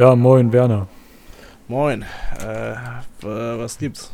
Ja, 0.00 0.16
moin, 0.16 0.50
Werner. 0.50 0.88
Moin. 1.68 2.06
Äh, 2.40 2.74
was 3.20 3.76
gibt's? 3.76 4.10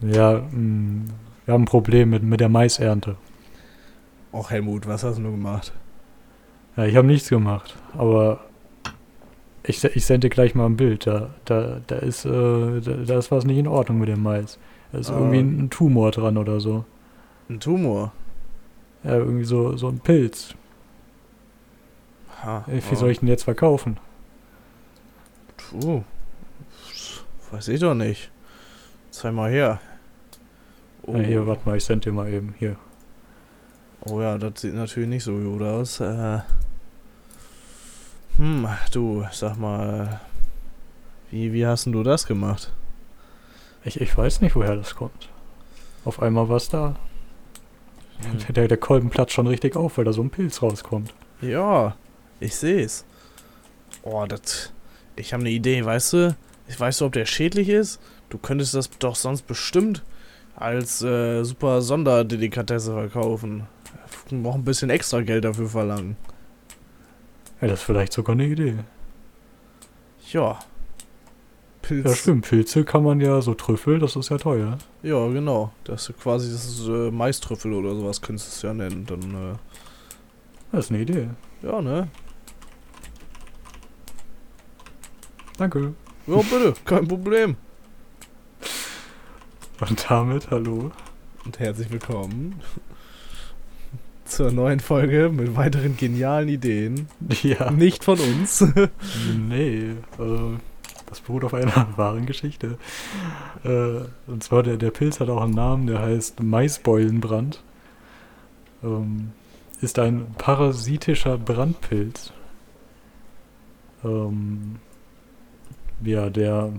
Ja, 0.00 0.38
mh, 0.38 0.58
mm, 0.58 1.10
wir 1.44 1.52
haben 1.52 1.64
ein 1.64 1.66
Problem 1.66 2.08
mit, 2.08 2.22
mit 2.22 2.40
der 2.40 2.48
Maisernte. 2.48 3.16
Och, 4.32 4.50
Helmut, 4.50 4.86
was 4.86 5.04
hast 5.04 5.18
du 5.18 5.30
gemacht? 5.30 5.74
Ja, 6.78 6.86
ich 6.86 6.96
habe 6.96 7.06
nichts 7.06 7.28
gemacht, 7.28 7.76
aber 7.98 8.46
ich, 9.62 9.84
ich 9.84 10.06
sende 10.06 10.30
gleich 10.30 10.54
mal 10.54 10.64
ein 10.64 10.78
Bild. 10.78 11.06
Da, 11.06 11.28
da, 11.44 11.82
da, 11.86 11.96
ist, 11.96 12.24
äh, 12.24 12.80
da, 12.80 12.92
da 13.06 13.18
ist 13.18 13.30
was 13.30 13.44
nicht 13.44 13.58
in 13.58 13.66
Ordnung 13.66 13.98
mit 13.98 14.08
dem 14.08 14.22
Mais. 14.22 14.58
Da 14.90 15.00
ist 15.00 15.10
ah. 15.10 15.18
irgendwie 15.18 15.40
ein 15.40 15.68
Tumor 15.68 16.12
dran 16.12 16.38
oder 16.38 16.60
so. 16.60 16.86
Ein 17.50 17.60
Tumor? 17.60 18.10
Ja, 19.04 19.16
irgendwie 19.16 19.44
so, 19.44 19.76
so 19.76 19.88
ein 19.88 19.98
Pilz. 19.98 20.54
Ha, 22.42 22.64
Wie 22.68 22.80
oh. 22.90 22.94
soll 22.94 23.10
ich 23.10 23.18
den 23.18 23.28
jetzt 23.28 23.44
verkaufen? 23.44 23.98
Puh. 25.80 26.02
Weiß 27.50 27.68
ich 27.68 27.80
doch 27.80 27.94
nicht. 27.94 28.30
Zeig 29.10 29.32
mal 29.32 29.50
her. 29.50 29.80
Oh. 31.02 31.16
Ja, 31.16 31.22
hier, 31.22 31.46
warte 31.46 31.62
mal, 31.68 31.76
ich 31.76 31.84
sende 31.84 32.10
dir 32.10 32.12
mal 32.12 32.32
eben. 32.32 32.54
Hier. 32.58 32.76
Oh 34.00 34.20
ja, 34.20 34.38
das 34.38 34.60
sieht 34.60 34.74
natürlich 34.74 35.08
nicht 35.08 35.24
so 35.24 35.32
gut 35.36 35.62
aus. 35.62 36.00
Äh, 36.00 36.40
hm, 38.36 38.68
du, 38.92 39.24
sag 39.32 39.56
mal. 39.56 40.20
Wie, 41.30 41.52
wie 41.52 41.66
hast 41.66 41.86
denn 41.86 41.92
du 41.92 42.02
das 42.02 42.26
gemacht? 42.26 42.72
Ich, 43.84 44.00
ich 44.00 44.16
weiß 44.16 44.40
nicht, 44.40 44.54
woher 44.56 44.76
das 44.76 44.94
kommt. 44.94 45.28
Auf 46.04 46.22
einmal 46.22 46.48
war 46.48 46.56
es 46.56 46.68
da. 46.68 46.96
Hm. 48.20 48.54
Der, 48.54 48.68
der 48.68 48.76
Kolben 48.76 49.10
platzt 49.10 49.32
schon 49.32 49.46
richtig 49.46 49.76
auf, 49.76 49.98
weil 49.98 50.04
da 50.04 50.12
so 50.12 50.22
ein 50.22 50.30
Pilz 50.30 50.62
rauskommt. 50.62 51.14
Ja, 51.40 51.96
ich 52.40 52.54
seh's. 52.54 53.04
Oh, 54.02 54.24
das. 54.26 54.72
Ich 55.16 55.32
habe 55.32 55.42
eine 55.42 55.50
Idee, 55.50 55.84
weißt 55.84 56.12
du? 56.12 56.36
Ich 56.68 56.78
weiß, 56.78 57.02
ob 57.02 57.12
der 57.12 57.26
schädlich 57.26 57.68
ist. 57.68 58.00
Du 58.28 58.38
könntest 58.38 58.74
das 58.74 58.90
doch 58.98 59.16
sonst 59.16 59.46
bestimmt 59.46 60.02
als 60.56 61.02
äh, 61.02 61.44
super 61.44 61.82
Sonderdelikatesse 61.82 62.92
verkaufen. 62.92 63.66
Noch 64.30 64.54
ein 64.54 64.64
bisschen 64.64 64.90
extra 64.90 65.20
Geld 65.22 65.44
dafür 65.44 65.68
verlangen. 65.68 66.16
Ja, 67.60 67.68
das 67.68 67.80
ist 67.80 67.86
vielleicht 67.86 68.12
sogar 68.12 68.34
eine 68.34 68.46
Idee. 68.46 68.74
Ja. 70.32 70.58
Pilz. 71.82 72.04
Ja, 72.04 72.14
stimmt. 72.14 72.48
Pilze 72.48 72.84
kann 72.84 73.04
man 73.04 73.20
ja 73.20 73.40
so 73.40 73.54
Trüffel, 73.54 73.98
das 74.00 74.16
ist 74.16 74.28
ja 74.30 74.38
teuer. 74.38 74.78
Ja, 75.02 75.28
genau. 75.28 75.72
Das 75.84 76.08
ist 76.08 76.18
quasi 76.18 76.50
das 76.50 76.66
ist, 76.66 76.88
äh, 76.88 77.10
Maistrüffel 77.10 77.72
oder 77.72 77.94
sowas, 77.94 78.20
könntest 78.20 78.48
du 78.48 78.56
es 78.56 78.62
ja 78.62 78.74
nennen. 78.74 79.06
Dann, 79.06 79.20
äh, 79.22 79.56
das 80.72 80.86
ist 80.86 80.90
eine 80.90 81.02
Idee. 81.02 81.28
Ja, 81.62 81.80
ne? 81.80 82.08
Danke. 85.58 85.94
Ja, 86.26 86.36
bitte, 86.36 86.74
kein 86.84 87.08
Problem. 87.08 87.56
Und 89.80 90.06
damit 90.10 90.50
hallo. 90.50 90.90
Und 91.46 91.58
herzlich 91.58 91.90
willkommen 91.90 92.60
zur 94.26 94.52
neuen 94.52 94.80
Folge 94.80 95.30
mit 95.32 95.56
weiteren 95.56 95.96
genialen 95.96 96.50
Ideen. 96.50 97.08
Ja. 97.42 97.70
Nicht 97.70 98.04
von 98.04 98.18
uns. 98.18 98.60
nee, 99.48 99.92
äh, 100.18 100.56
das 101.06 101.20
beruht 101.20 101.44
auf 101.44 101.54
einer 101.54 101.88
wahren 101.96 102.26
Geschichte. 102.26 102.76
Äh, 103.64 104.00
und 104.26 104.44
zwar, 104.44 104.62
der, 104.62 104.76
der 104.76 104.90
Pilz 104.90 105.20
hat 105.20 105.30
auch 105.30 105.40
einen 105.40 105.54
Namen, 105.54 105.86
der 105.86 106.00
heißt 106.00 106.42
Maisbeulenbrand. 106.42 107.62
Ähm, 108.82 109.32
ist 109.80 109.98
ein 109.98 110.26
parasitischer 110.36 111.38
Brandpilz. 111.38 112.32
Ähm, 114.04 114.80
ja, 116.02 116.30
der 116.30 116.72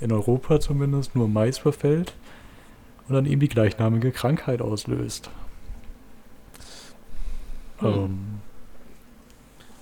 in 0.00 0.12
Europa 0.12 0.60
zumindest 0.60 1.14
nur 1.14 1.28
Mais 1.28 1.60
befällt 1.60 2.14
und 3.08 3.14
dann 3.14 3.26
eben 3.26 3.40
die 3.40 3.48
gleichnamige 3.48 4.10
Krankheit 4.10 4.60
auslöst. 4.60 5.30
Hm. 7.78 7.88
Ähm, 7.88 8.18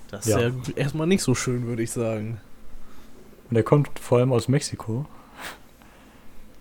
das 0.09 0.27
ist 0.27 0.33
ja. 0.33 0.39
ja 0.41 0.51
erstmal 0.75 1.07
nicht 1.07 1.23
so 1.23 1.33
schön, 1.33 1.65
würde 1.67 1.83
ich 1.83 1.91
sagen. 1.91 2.39
Und 3.49 3.55
er 3.55 3.63
kommt 3.63 3.99
vor 3.99 4.19
allem 4.19 4.31
aus 4.31 4.47
Mexiko. 4.47 5.05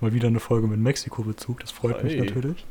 Mal 0.00 0.12
wieder 0.14 0.28
eine 0.28 0.40
Folge 0.40 0.66
mit 0.66 0.80
Mexiko-Bezug, 0.80 1.60
das 1.60 1.70
freut 1.70 2.02
hey. 2.02 2.04
mich 2.04 2.16
natürlich. 2.16 2.64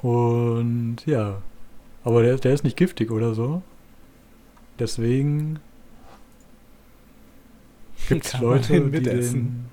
Und 0.00 0.96
ja, 1.06 1.40
aber 2.02 2.22
der, 2.22 2.36
der 2.36 2.52
ist 2.52 2.64
nicht 2.64 2.76
giftig 2.76 3.10
oder 3.12 3.34
so. 3.34 3.62
Deswegen 4.78 5.60
gibt 8.08 8.26
es 8.26 8.38
Leute, 8.38 8.90
die 8.90 9.00
den, 9.00 9.64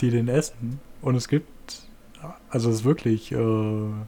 die 0.00 0.10
den 0.10 0.28
essen. 0.28 0.80
Und 1.02 1.14
es 1.14 1.28
gibt, 1.28 1.48
also 2.50 2.70
es 2.70 2.76
ist 2.76 2.84
wirklich 2.84 3.32
äh, 3.32 3.36
eine 3.36 4.06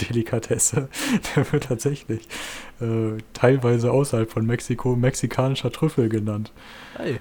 Delikatesse. 0.00 0.88
Der 1.34 1.52
wird 1.52 1.64
tatsächlich 1.64 2.28
äh, 2.80 3.18
teilweise 3.32 3.92
außerhalb 3.92 4.30
von 4.30 4.46
Mexiko 4.46 4.96
mexikanischer 4.96 5.72
Trüffel 5.72 6.08
genannt. 6.08 6.52
Hey. 6.96 7.20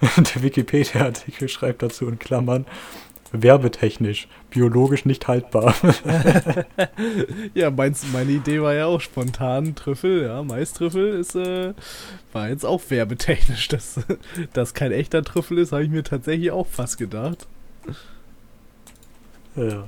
Der 0.00 0.42
Wikipedia-Artikel 0.42 1.48
schreibt 1.48 1.82
dazu 1.82 2.06
in 2.06 2.20
Klammern, 2.20 2.66
werbetechnisch, 3.32 4.28
biologisch 4.50 5.04
nicht 5.04 5.28
haltbar. 5.28 5.74
ja, 7.54 7.70
meinst, 7.70 8.12
meine 8.12 8.32
Idee 8.32 8.62
war 8.62 8.74
ja 8.74 8.86
auch 8.86 9.00
spontan 9.00 9.74
Trüffel, 9.74 10.24
ja, 10.24 10.42
Maistrüffel 10.42 11.18
ist, 11.18 11.34
äh, 11.34 11.74
war 12.32 12.48
jetzt 12.48 12.64
auch 12.64 12.82
werbetechnisch. 12.88 13.68
Dass 13.68 14.00
das 14.52 14.74
kein 14.74 14.92
echter 14.92 15.22
Trüffel 15.22 15.58
ist, 15.58 15.72
habe 15.72 15.84
ich 15.84 15.90
mir 15.90 16.02
tatsächlich 16.02 16.50
auch 16.50 16.66
fast 16.66 16.98
gedacht. 16.98 17.46
Ja. 19.56 19.84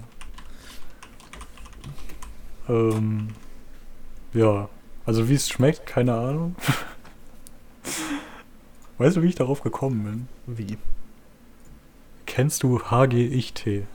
Ähm, 2.68 3.28
ja, 4.32 4.68
also 5.06 5.28
wie 5.28 5.34
es 5.34 5.48
schmeckt, 5.48 5.86
keine 5.86 6.14
Ahnung. 6.14 6.56
weißt 8.98 9.16
du, 9.16 9.22
wie 9.22 9.28
ich 9.28 9.34
darauf 9.34 9.62
gekommen 9.62 10.28
bin? 10.46 10.56
Wie? 10.56 10.76
Kennst 12.30 12.62
du 12.62 12.78
HG-Ich-Tee? 12.78 13.86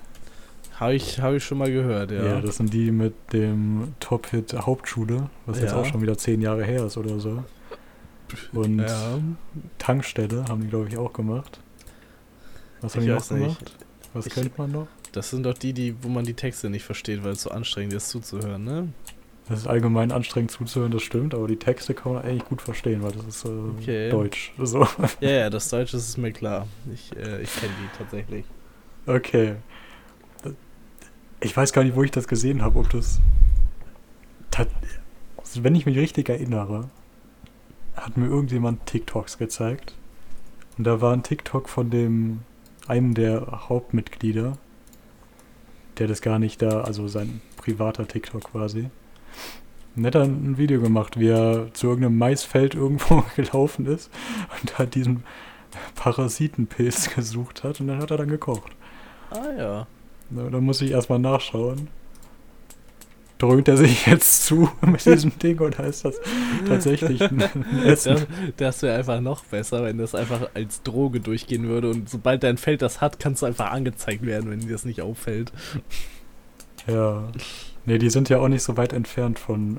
Habe 0.73 0.93
ich, 0.93 1.21
hab 1.21 1.33
ich 1.33 1.43
schon 1.45 1.57
mal 1.57 1.71
gehört, 1.71 2.11
ja. 2.11 2.21
Ja, 2.21 2.41
das 2.41 2.57
sind 2.57 2.73
die 2.73 2.91
mit 2.91 3.13
dem 3.31 3.93
Top-Hit 4.01 4.53
Hauptschule, 4.53 5.29
was 5.45 5.59
ja. 5.59 5.63
jetzt 5.63 5.73
auch 5.73 5.85
schon 5.85 6.01
wieder 6.01 6.17
zehn 6.17 6.41
Jahre 6.41 6.65
her 6.65 6.85
ist 6.85 6.97
oder 6.97 7.17
so. 7.17 7.45
Und 8.51 8.79
ja. 8.79 9.19
Tankstelle 9.77 10.43
haben 10.49 10.59
die, 10.59 10.67
glaube 10.67 10.89
ich, 10.89 10.97
auch 10.97 11.13
gemacht. 11.13 11.61
Was 12.81 12.95
haben 12.95 13.03
ich 13.03 13.07
die 13.07 13.13
auch 13.13 13.25
gemacht? 13.25 13.61
Nicht. 13.61 13.75
Was 14.13 14.25
ich, 14.25 14.33
kennt 14.33 14.57
man 14.57 14.69
noch? 14.69 14.87
Das 15.13 15.29
sind 15.29 15.43
doch 15.43 15.57
die, 15.57 15.71
die, 15.71 15.95
wo 16.03 16.09
man 16.09 16.25
die 16.25 16.33
Texte 16.33 16.69
nicht 16.69 16.83
versteht, 16.83 17.23
weil 17.23 17.31
es 17.31 17.43
so 17.43 17.51
anstrengend 17.51 17.93
ist 17.93 18.09
zuzuhören, 18.09 18.65
ne? 18.65 18.89
Das 19.47 19.59
ist 19.59 19.67
allgemein 19.67 20.11
anstrengend 20.11 20.49
zuzuhören, 20.49 20.91
das 20.91 21.03
stimmt, 21.03 21.35
aber 21.35 21.47
die 21.47 21.57
Texte 21.57 21.93
kann 21.93 22.13
man 22.13 22.23
eigentlich 22.23 22.45
gut 22.45 22.63
verstehen, 22.63 23.03
weil 23.03 23.11
das 23.11 23.25
ist 23.25 23.45
äh, 23.45 23.49
okay. 23.49 24.09
Deutsch. 24.09 24.53
So. 24.57 24.87
Ja, 25.19 25.29
ja, 25.29 25.49
das 25.49 25.69
Deutsch 25.69 25.93
ist 25.93 26.17
mir 26.17 26.31
klar. 26.31 26.67
Ich, 26.91 27.15
äh, 27.15 27.41
ich 27.41 27.53
kenne 27.55 27.73
die 27.79 27.97
tatsächlich. 27.97 28.45
Okay. 29.05 29.55
Ich 31.41 31.55
weiß 31.55 31.73
gar 31.73 31.83
nicht, 31.83 31.95
wo 31.95 32.01
ich 32.01 32.09
das 32.09 32.27
gesehen 32.27 32.63
habe, 32.63 32.79
ob 32.79 32.89
das. 32.89 33.19
Wenn 35.53 35.75
ich 35.75 35.85
mich 35.85 35.97
richtig 35.97 36.27
erinnere, 36.29 36.89
hat 37.95 38.17
mir 38.17 38.25
irgendjemand 38.25 38.85
TikToks 38.87 39.37
gezeigt. 39.37 39.93
Und 40.77 40.85
da 40.85 41.01
war 41.01 41.13
ein 41.13 41.23
TikTok 41.23 41.69
von 41.69 41.91
dem 41.91 42.39
einem 42.87 43.13
der 43.13 43.67
Hauptmitglieder, 43.69 44.57
der 45.97 46.07
das 46.07 46.21
gar 46.21 46.39
nicht 46.39 46.61
da, 46.61 46.81
also 46.81 47.07
sein 47.07 47.41
privater 47.57 48.07
TikTok 48.07 48.43
quasi 48.43 48.89
dann 49.95 50.51
ein 50.51 50.57
Video 50.57 50.81
gemacht, 50.81 51.19
wie 51.19 51.29
er 51.29 51.73
zu 51.73 51.87
irgendeinem 51.87 52.17
Maisfeld 52.17 52.75
irgendwo 52.75 53.23
gelaufen 53.35 53.85
ist 53.85 54.11
und 54.61 54.73
da 54.77 54.85
diesen 54.85 55.23
Parasitenpilz 55.95 57.15
gesucht 57.15 57.63
hat 57.63 57.79
und 57.79 57.87
dann 57.87 57.99
hat 57.99 58.11
er 58.11 58.17
dann 58.17 58.29
gekocht. 58.29 58.71
Ah 59.29 59.51
ja. 59.57 59.87
Na, 60.29 60.49
da 60.49 60.59
muss 60.59 60.81
ich 60.81 60.91
erstmal 60.91 61.19
nachschauen. 61.19 61.87
Dröhnt 63.37 63.67
er 63.67 63.77
sich 63.77 64.05
jetzt 64.05 64.45
zu 64.45 64.69
mit 64.81 65.05
diesem 65.05 65.37
Ding 65.39 65.59
oder 65.59 65.85
ist 65.85 66.05
das 66.05 66.19
tatsächlich 66.67 67.21
ein, 67.21 67.41
Essen? 67.83 68.15
Das, 68.15 68.27
das 68.57 68.81
wäre 68.81 68.97
einfach 68.97 69.19
noch 69.19 69.43
besser, 69.43 69.83
wenn 69.83 69.97
das 69.97 70.15
einfach 70.15 70.49
als 70.53 70.83
Droge 70.83 71.19
durchgehen 71.19 71.67
würde 71.67 71.89
und 71.89 72.09
sobald 72.09 72.43
dein 72.43 72.57
Feld 72.57 72.81
das 72.81 73.01
hat, 73.01 73.19
kannst 73.19 73.41
du 73.41 73.45
einfach 73.45 73.71
angezeigt 73.71 74.25
werden, 74.25 74.49
wenn 74.49 74.59
dir 74.59 74.71
das 74.71 74.85
nicht 74.85 75.01
auffällt. 75.01 75.51
Ja. 76.87 77.29
Nee, 77.85 77.97
die 77.97 78.09
sind 78.09 78.29
ja 78.29 78.39
auch 78.39 78.47
nicht 78.47 78.63
so 78.63 78.77
weit 78.77 78.93
entfernt 78.93 79.39
von 79.39 79.77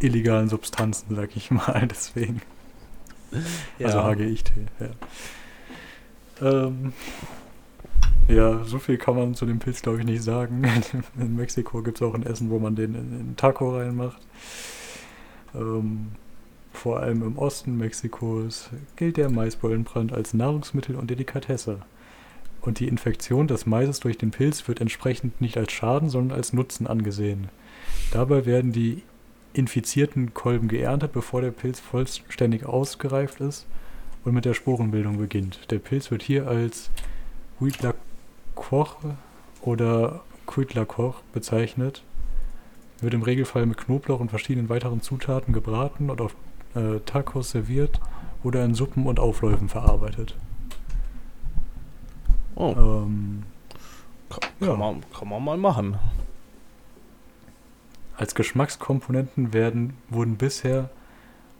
äh, 0.00 0.04
illegalen 0.04 0.48
Substanzen, 0.48 1.14
sag 1.14 1.36
ich 1.36 1.50
mal, 1.50 1.86
deswegen. 1.90 2.42
Ja. 3.78 3.86
Also 3.86 4.02
HGIT, 4.02 4.52
ja. 4.80 6.66
Ähm, 6.66 6.92
ja, 8.28 8.64
so 8.64 8.78
viel 8.78 8.98
kann 8.98 9.16
man 9.16 9.34
zu 9.34 9.46
dem 9.46 9.58
Pilz, 9.58 9.82
glaube 9.82 9.98
ich, 9.98 10.04
nicht 10.04 10.22
sagen. 10.22 10.64
In 11.18 11.36
Mexiko 11.36 11.82
gibt 11.82 12.00
es 12.00 12.06
auch 12.06 12.14
ein 12.14 12.24
Essen, 12.24 12.50
wo 12.50 12.58
man 12.58 12.74
den 12.76 12.94
in, 12.94 13.20
in 13.20 13.36
Taco 13.36 13.76
reinmacht. 13.76 14.20
Ähm, 15.54 16.12
vor 16.72 17.00
allem 17.00 17.22
im 17.22 17.36
Osten 17.36 17.76
Mexikos 17.76 18.70
gilt 18.96 19.18
der 19.18 19.28
Maisbollenbrand 19.28 20.12
als 20.12 20.32
Nahrungsmittel 20.32 20.96
und 20.96 21.10
Delikatesse. 21.10 21.80
Und 22.62 22.78
die 22.78 22.88
Infektion 22.88 23.48
des 23.48 23.66
Maises 23.66 24.00
durch 24.00 24.16
den 24.16 24.30
Pilz 24.30 24.66
wird 24.68 24.80
entsprechend 24.80 25.40
nicht 25.40 25.58
als 25.58 25.72
Schaden, 25.72 26.08
sondern 26.08 26.38
als 26.38 26.52
Nutzen 26.52 26.86
angesehen. 26.86 27.48
Dabei 28.12 28.46
werden 28.46 28.72
die 28.72 29.02
infizierten 29.52 30.32
Kolben 30.32 30.68
geerntet, 30.68 31.12
bevor 31.12 31.40
der 31.42 31.50
Pilz 31.50 31.80
vollständig 31.80 32.64
ausgereift 32.64 33.40
ist 33.40 33.66
und 34.24 34.32
mit 34.32 34.44
der 34.44 34.54
Sporenbildung 34.54 35.18
beginnt. 35.18 35.70
Der 35.70 35.78
Pilz 35.78 36.10
wird 36.10 36.22
hier 36.22 36.46
als 36.46 36.90
Huitlacoch 37.60 38.96
oder 39.60 40.22
Huitlacoch 40.54 41.20
bezeichnet, 41.32 42.02
wird 43.00 43.14
im 43.14 43.22
Regelfall 43.22 43.66
mit 43.66 43.78
Knoblauch 43.78 44.20
und 44.20 44.30
verschiedenen 44.30 44.68
weiteren 44.68 45.02
Zutaten 45.02 45.52
gebraten 45.52 46.10
und 46.10 46.20
auf 46.20 46.34
äh, 46.74 47.00
Tacos 47.04 47.50
serviert 47.50 48.00
oder 48.44 48.64
in 48.64 48.74
Suppen 48.74 49.06
und 49.06 49.18
Aufläufen 49.18 49.68
verarbeitet. 49.68 50.36
Oh, 52.54 52.74
Ähm, 52.76 53.42
kann, 54.28 54.50
ja. 54.60 54.74
man, 54.76 55.02
kann 55.16 55.28
man 55.28 55.44
mal 55.44 55.56
machen. 55.56 55.98
Als 58.16 58.34
Geschmackskomponenten 58.34 59.52
werden, 59.52 59.94
wurden 60.08 60.36
bisher 60.36 60.90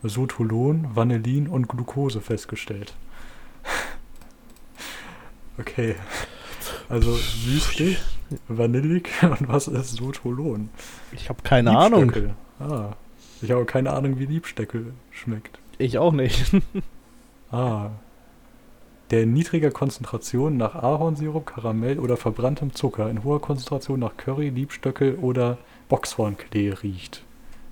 Sotolon, 0.02 0.88
Vanillin 0.94 1.48
und 1.48 1.68
Glucose 1.68 2.20
festgestellt. 2.20 2.94
okay. 5.58 5.96
Also 6.88 7.14
süßlich, 7.14 7.98
vanillig 8.48 9.08
und 9.22 9.48
was 9.48 9.68
ist 9.68 9.96
Sotolon? 9.96 10.68
Ich 11.12 11.28
habe 11.28 11.42
keine 11.42 11.76
Ahnung. 11.76 12.12
Ah. 12.58 12.92
Ich 13.40 13.50
habe 13.50 13.64
keine 13.64 13.92
Ahnung, 13.92 14.18
wie 14.18 14.26
Liebstöckel 14.26 14.92
schmeckt. 15.10 15.58
Ich 15.78 15.98
auch 15.98 16.12
nicht. 16.12 16.52
Ah. 17.50 17.90
Der 19.12 19.24
in 19.24 19.34
niedriger 19.34 19.70
Konzentration 19.70 20.56
nach 20.56 20.74
Ahornsirup, 20.74 21.44
Karamell 21.44 21.98
oder 21.98 22.16
verbranntem 22.16 22.74
Zucker, 22.74 23.10
in 23.10 23.24
hoher 23.24 23.42
Konzentration 23.42 24.00
nach 24.00 24.16
Curry, 24.16 24.48
Liebstöckel 24.48 25.16
oder 25.16 25.58
Boxhornklee 25.90 26.70
riecht. 26.82 27.22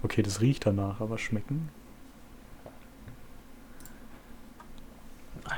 Okay, 0.03 0.21
das 0.21 0.43
riecht 0.43 0.67
danach, 0.67 1.01
aber 1.01 1.17
schmecken? 1.17 1.71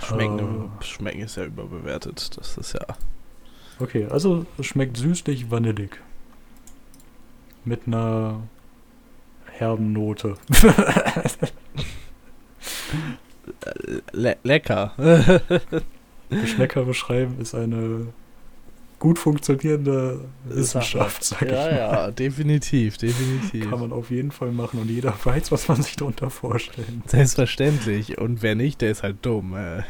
Schmecken, 0.00 0.70
Äh. 0.81 0.84
Schmecken 0.84 1.23
ist 1.23 1.37
ja 1.37 1.46
überbewertet. 1.46 2.38
Das 2.38 2.56
ist 2.56 2.75
ja. 2.75 2.87
Okay, 3.81 4.06
also 4.08 4.46
es 4.58 4.67
schmeckt 4.67 4.96
süßlich 4.96 5.50
vanillig. 5.50 6.00
Mit 7.64 7.88
einer 7.88 8.40
herben 9.50 9.93
Note. 9.93 10.37
Le 14.12 14.37
lecker. 14.43 14.93
Geschmäcker 16.31 16.85
beschreiben 16.85 17.37
ist 17.41 17.55
eine 17.55 18.06
gut 19.03 19.19
funktionierende 19.19 20.20
Wissenschaft, 20.44 21.25
sag 21.25 21.43
ich 21.43 21.50
ja, 21.50 21.56
mal. 21.56 21.76
ja, 21.76 22.11
definitiv, 22.12 22.99
definitiv. 22.99 23.69
Kann 23.69 23.81
man 23.81 23.93
auf 23.93 24.12
jeden 24.12 24.31
Fall 24.31 24.53
machen 24.53 24.81
und 24.81 24.88
jeder 24.88 25.12
weiß, 25.25 25.50
was 25.50 25.67
man 25.67 25.82
sich 25.82 25.97
darunter 25.97 26.31
vorstellen. 26.31 27.03
Selbstverständlich. 27.06 28.19
Und 28.19 28.43
wer 28.43 28.55
nicht, 28.55 28.81
der 28.81 28.93
ist 28.93 29.03
halt 29.03 29.17
dumm. 29.23 29.56
äh. 29.56 29.82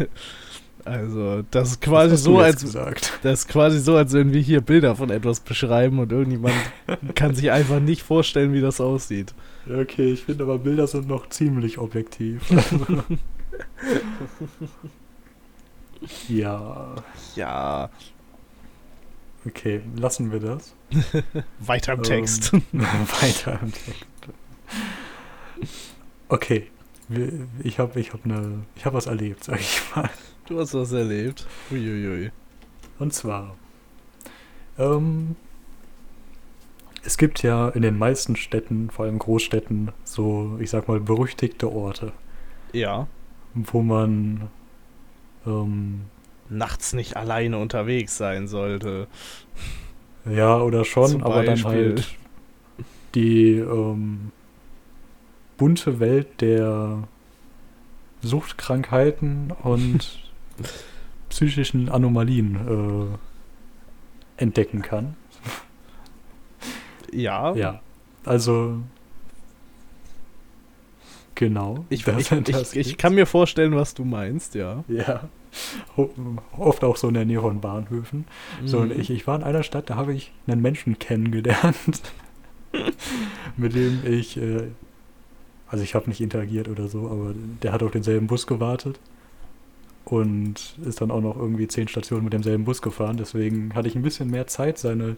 Also, 0.85 1.43
das 1.51 1.73
ist 1.73 1.81
quasi 1.81 2.17
so, 2.17 2.39
als 2.39 2.63
gesagt. 2.63 3.13
das 3.23 3.41
ist 3.41 3.49
quasi 3.49 3.79
so, 3.79 3.97
als 3.97 4.15
wenn 4.15 4.33
wir 4.33 4.41
hier 4.41 4.61
Bilder 4.63 4.97
von 4.97 5.11
etwas 5.11 5.39
beschreiben 5.41 6.01
und 6.01 6.11
irgendjemand 6.11 6.55
kann 7.15 7.35
sich 7.35 7.53
einfach 7.53 7.79
nicht 7.79 8.03
vorstellen, 8.03 8.53
wie 8.53 8.61
das 8.61 8.81
aussieht. 8.81 9.33
Okay, 9.69 10.13
ich 10.13 10.25
finde 10.25 10.43
aber 10.43 10.59
Bilder 10.59 10.87
sind 10.89 11.07
noch 11.07 11.29
ziemlich 11.29 11.79
objektiv. 11.79 12.43
ja, 16.29 16.95
Ja, 17.37 17.91
okay, 19.47 19.83
lassen 19.97 20.33
wir 20.33 20.41
das. 20.41 20.75
weiter 21.61 21.93
im 21.95 21.99
Ähm, 22.01 22.05
Text. 22.05 22.53
Weiter 22.73 23.61
im 23.63 23.73
Text. 23.73 24.07
Okay, 26.29 26.71
ich 27.63 27.79
habe 27.79 28.01
ich 28.01 28.13
hab 28.13 28.25
ne, 28.27 28.63
ich 28.75 28.85
hab 28.87 28.95
was 28.95 29.07
erlebt, 29.07 29.45
sag 29.45 29.61
ich 29.61 29.81
mal. 29.95 30.11
Du 30.47 30.59
hast 30.59 30.75
was 30.75 30.91
erlebt. 30.93 31.47
Uiuiui. 31.71 32.31
Und 32.99 33.13
zwar, 33.15 33.57
ähm, 34.79 35.37
es 37.05 37.17
gibt 37.19 37.43
ja 37.43 37.69
in 37.71 37.83
den 37.83 37.99
meisten 37.99 38.37
Städten, 38.37 38.89
vor 38.91 39.05
allem 39.05 39.19
Großstädten, 39.19 39.91
so, 40.05 40.57
ich 40.61 40.71
sag 40.71 40.87
mal, 40.89 41.01
berüchtigte 41.01 41.71
Orte, 41.73 42.13
Ja. 42.73 43.07
Wo 43.55 43.83
man, 43.83 44.49
ähm, 45.47 46.03
Nachts 46.49 46.93
nicht 46.93 47.17
alleine 47.17 47.59
unterwegs 47.59 48.17
sein 48.19 48.47
sollte. 48.47 49.07
ja, 50.31 50.59
oder 50.61 50.85
schon, 50.85 51.23
aber 51.23 51.45
dann 51.45 51.65
halt 51.65 52.07
die 53.15 53.55
ähm, 53.55 54.33
bunte 55.57 55.99
Welt 55.99 56.41
der 56.41 57.09
Suchtkrankheiten 58.21 59.53
und 59.63 60.31
psychischen 61.31 61.89
Anomalien 61.89 63.19
äh, 64.39 64.43
entdecken 64.43 64.83
kann. 64.83 65.17
Ja. 67.13 67.55
Ja, 67.55 67.81
also 68.25 68.83
genau. 71.35 71.85
Ich, 71.89 72.07
ich, 72.07 72.33
ich, 72.33 72.77
ich 72.77 72.99
kann 72.99 73.15
mir 73.15 73.27
vorstellen, 73.27 73.75
was 73.75 73.95
du 73.95 74.05
meinst, 74.05 74.55
ja. 74.55 74.85
Ja, 74.89 75.29
oft 76.59 76.83
auch 76.85 76.97
so 76.97 77.09
in 77.09 77.15
der 77.15 77.25
Nähe 77.25 77.41
von 77.41 77.61
Bahnhöfen. 77.61 78.25
So, 78.65 78.79
und 78.79 78.95
Mhm. 78.95 79.01
ich, 79.01 79.11
ich 79.11 79.27
war 79.27 79.37
in 79.37 79.43
einer 79.43 79.63
Stadt, 79.63 79.91
da 79.91 79.97
habe 79.97 80.15
ich 80.15 80.33
einen 80.47 80.63
Menschen 80.63 80.99
kennengelernt, 80.99 82.03
mit 83.57 83.75
dem 83.75 84.01
ich, 84.07 84.37
äh, 84.39 84.69
also 85.69 85.85
ich 85.85 85.95
habe 85.95 86.09
nicht 86.09 86.21
interagiert 86.21 86.69
oder 86.69 86.89
so, 86.89 87.09
aber 87.09 87.35
der 87.63 87.73
hat 87.73 87.83
auf 87.83 87.91
denselben 87.91 88.27
Bus 88.27 88.47
gewartet 88.47 88.99
und 90.05 90.77
ist 90.85 91.01
dann 91.01 91.11
auch 91.11 91.21
noch 91.21 91.37
irgendwie 91.37 91.69
zehn 91.69 91.89
Stationen 91.89 92.25
mit 92.25 92.33
demselben 92.33 92.65
Bus 92.65 92.83
gefahren. 92.83 93.17
Deswegen 93.19 93.75
hatte 93.75 93.89
ich 93.89 93.95
ein 93.95 94.03
bisschen 94.03 94.31
mehr 94.31 94.47
Zeit, 94.47 94.79
seine 94.79 95.17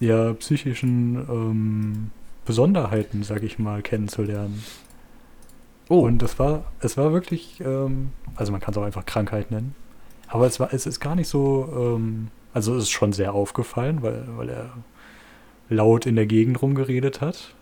ja, 0.00 0.32
psychischen 0.34 1.16
ähm, 1.28 2.10
Besonderheiten, 2.48 3.22
sag 3.22 3.42
ich 3.42 3.58
mal, 3.58 3.82
kennenzulernen. 3.82 4.64
Oh, 5.90 6.00
Und 6.06 6.22
es 6.22 6.38
war, 6.38 6.64
es 6.80 6.96
war 6.96 7.12
wirklich, 7.12 7.60
ähm, 7.60 8.10
also 8.36 8.52
man 8.52 8.60
kann 8.60 8.72
es 8.72 8.78
auch 8.78 8.84
einfach 8.84 9.04
Krankheit 9.06 9.50
nennen. 9.50 9.74
Aber 10.28 10.46
es 10.46 10.58
war, 10.58 10.72
es 10.72 10.86
ist 10.86 10.98
gar 11.00 11.14
nicht 11.14 11.28
so, 11.28 11.68
ähm, 11.76 12.28
also 12.54 12.74
es 12.76 12.84
ist 12.84 12.90
schon 12.90 13.12
sehr 13.12 13.34
aufgefallen, 13.34 14.02
weil, 14.02 14.24
weil 14.36 14.48
er 14.48 14.70
laut 15.68 16.06
in 16.06 16.16
der 16.16 16.26
Gegend 16.26 16.62
rumgeredet 16.62 17.20
hat. 17.20 17.54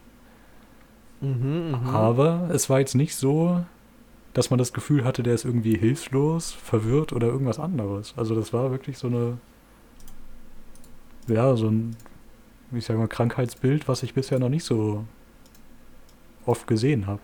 mhm, 1.20 1.70
mhm. 1.82 1.88
Aber 1.88 2.48
es 2.52 2.70
war 2.70 2.78
jetzt 2.80 2.94
nicht 2.94 3.16
so, 3.16 3.64
dass 4.34 4.50
man 4.50 4.58
das 4.58 4.72
Gefühl 4.72 5.04
hatte, 5.04 5.22
der 5.24 5.34
ist 5.34 5.44
irgendwie 5.44 5.76
hilflos, 5.76 6.52
verwirrt 6.52 7.12
oder 7.12 7.26
irgendwas 7.26 7.58
anderes. 7.58 8.14
Also 8.16 8.36
das 8.36 8.52
war 8.52 8.70
wirklich 8.70 8.98
so 8.98 9.08
eine, 9.08 9.38
ja, 11.28 11.56
so 11.56 11.68
ein, 11.68 11.96
ich 12.72 12.84
sag 12.84 12.96
mal, 12.96 13.08
Krankheitsbild, 13.08 13.88
was 13.88 14.02
ich 14.02 14.14
bisher 14.14 14.38
noch 14.38 14.48
nicht 14.48 14.64
so 14.64 15.04
oft 16.44 16.66
gesehen 16.66 17.06
habe. 17.06 17.20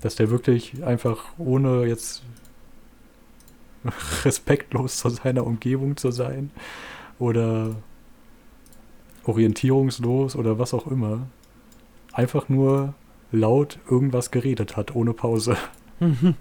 Dass 0.00 0.16
der 0.16 0.30
wirklich 0.30 0.84
einfach 0.84 1.24
ohne 1.38 1.86
jetzt 1.86 2.22
respektlos 4.24 4.98
zu 4.98 5.08
seiner 5.10 5.46
Umgebung 5.46 5.96
zu 5.96 6.10
sein 6.10 6.50
oder 7.18 7.76
orientierungslos 9.24 10.34
oder 10.36 10.58
was 10.58 10.74
auch 10.74 10.86
immer, 10.86 11.26
einfach 12.12 12.48
nur 12.48 12.94
laut 13.30 13.78
irgendwas 13.88 14.30
geredet 14.30 14.76
hat, 14.76 14.94
ohne 14.94 15.12
Pause. 15.12 15.56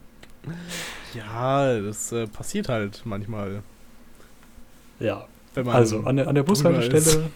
Ja, 1.14 1.80
das 1.80 2.12
äh, 2.12 2.26
passiert 2.26 2.70
halt 2.70 3.02
manchmal. 3.06 3.64
Ja. 5.00 5.28
Also 5.56 6.02
an 6.06 6.16
der, 6.16 6.28
an 6.28 6.36
der 6.36 6.44
Bushaltestelle 6.44 7.30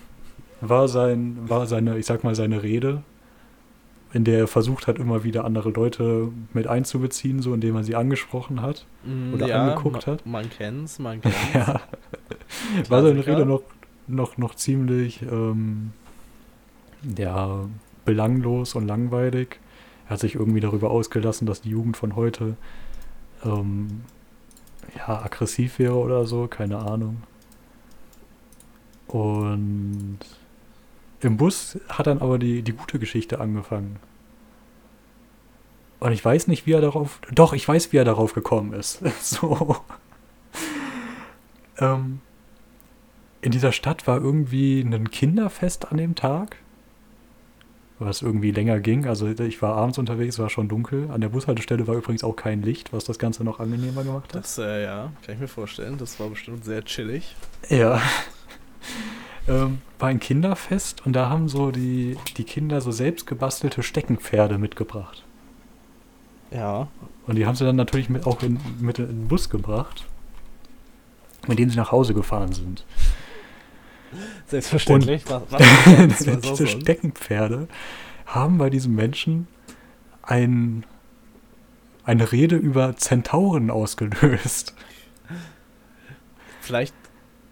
war, 0.62 0.88
sein, 0.88 1.38
war 1.48 1.65
seine, 1.67 1.98
ich 1.98 2.05
sag 2.05 2.24
mal, 2.24 2.34
seine 2.36 2.63
Rede, 2.63 3.03
in 4.13 4.24
der 4.24 4.39
er 4.39 4.48
versucht 4.48 4.88
hat, 4.88 4.98
immer 4.98 5.24
wieder 5.25 5.43
andere 5.43 5.72
Leute 5.72 6.29
mit 6.53 6.67
einzubeziehen, 6.67 7.41
so 7.41 7.53
indem 7.53 7.75
er 7.75 7.84
sie 7.84 7.95
angesprochen 7.95 8.62
hat. 8.62 8.86
Mm, 9.03 9.34
oder 9.34 9.53
angeguckt 9.53 10.07
ma- 10.07 10.13
hat. 10.13 10.25
Man 10.25 10.50
kennt's, 10.50 11.00
man 11.00 11.19
kennt's. 11.22 11.38
Ja. 11.53 11.81
War 12.89 13.01
seine. 13.03 13.25
Rede 13.27 13.45
noch, 13.45 13.63
noch, 14.07 14.38
noch 14.38 14.55
ziemlich 14.55 15.22
ähm, 15.24 15.91
ja, 17.17 17.65
belanglos 18.05 18.75
und 18.75 18.88
langweilig. 18.88 19.60
Er 20.05 20.12
hat 20.12 20.19
sich 20.22 20.36
irgendwie 20.36 20.62
darüber 20.62 20.91
ausgelassen, 20.91 21.45
dass 21.48 21.62
die 21.62 21.69
Jugend 21.69 21.98
von 21.98 22.15
heute 22.15 22.55
ähm, 23.43 24.03
ja, 24.95 25.22
aggressiv 25.24 25.79
wäre 25.79 25.95
oder 25.95 26.25
so, 26.25 26.48
keine 26.48 26.77
Ahnung. 26.77 27.24
Und 29.07 30.19
im 31.21 31.38
Bus 31.38 31.79
hat 31.89 32.07
dann 32.07 32.19
aber 32.19 32.38
die, 32.38 32.62
die 32.62 32.74
gute 32.74 33.00
Geschichte 33.00 33.39
angefangen. 33.39 33.97
Und 36.00 36.12
ich 36.12 36.24
weiß 36.24 36.47
nicht, 36.47 36.65
wie 36.65 36.74
er 36.74 36.81
darauf. 36.81 37.19
Doch, 37.33 37.53
ich 37.53 37.67
weiß, 37.67 37.91
wie 37.91 37.97
er 37.97 38.05
darauf 38.05 38.33
gekommen 38.33 38.74
ist. 38.74 39.01
so. 39.21 39.77
ähm, 41.79 42.19
in 43.41 43.51
dieser 43.51 43.71
Stadt 43.71 44.05
war 44.07 44.19
irgendwie 44.19 44.81
ein 44.81 45.09
Kinderfest 45.09 45.91
an 45.91 45.97
dem 45.97 46.15
Tag. 46.15 46.57
Was 47.97 48.21
irgendwie 48.21 48.51
länger 48.51 48.81
ging. 48.81 49.07
Also 49.07 49.25
ich 49.27 49.62
war 49.62 49.75
abends 49.75 49.97
unterwegs, 49.97 50.38
war 50.38 50.50
schon 50.50 50.67
dunkel. 50.67 51.09
An 51.12 51.21
der 51.21 51.29
Bushaltestelle 51.29 51.88
war 51.88 51.95
übrigens 51.95 52.25
auch 52.25 52.35
kein 52.35 52.62
Licht, 52.62 52.91
was 52.91 53.05
das 53.05 53.17
Ganze 53.19 53.45
noch 53.45 53.62
angenehmer 53.62 54.03
gemacht 54.03 54.33
hat. 54.33 54.43
Das, 54.43 54.57
äh, 54.57 54.83
ja, 54.83 55.12
kann 55.25 55.35
ich 55.35 55.39
mir 55.39 55.47
vorstellen. 55.47 55.97
Das 55.97 56.19
war 56.19 56.27
bestimmt 56.27 56.65
sehr 56.65 56.83
chillig. 56.83 57.35
Ja. 57.69 58.01
Ähm, 59.47 59.81
war 59.99 60.09
ein 60.09 60.19
Kinderfest 60.19 61.05
und 61.05 61.13
da 61.13 61.29
haben 61.29 61.47
so 61.47 61.71
die, 61.71 62.17
die 62.37 62.43
Kinder 62.43 62.81
so 62.81 62.91
selbst 62.91 63.27
gebastelte 63.27 63.83
Steckenpferde 63.83 64.57
mitgebracht. 64.57 65.23
Ja. 66.51 66.87
Und 67.27 67.35
die 67.35 67.45
haben 67.45 67.55
sie 67.55 67.65
dann 67.65 67.75
natürlich 67.75 68.09
mit, 68.09 68.25
auch 68.25 68.43
in, 68.43 68.59
mit 68.79 68.99
in 68.99 69.07
den 69.07 69.27
Bus 69.27 69.49
gebracht, 69.49 70.05
mit 71.47 71.59
denen 71.59 71.69
sie 71.69 71.77
nach 71.77 71.91
Hause 71.91 72.13
gefahren 72.13 72.53
sind. 72.53 72.85
Selbstverständlich. 74.47 75.25
Und 75.29 75.51
was, 75.51 75.61
was 76.27 76.41
diese? 76.57 76.67
Steckenpferde 76.67 77.67
haben 78.25 78.57
bei 78.57 78.69
diesem 78.69 78.95
Menschen 78.95 79.47
ein, 80.21 80.85
eine 82.03 82.31
Rede 82.31 82.55
über 82.55 82.95
Zentauren 82.97 83.69
ausgelöst. 83.69 84.73
Vielleicht 86.61 86.95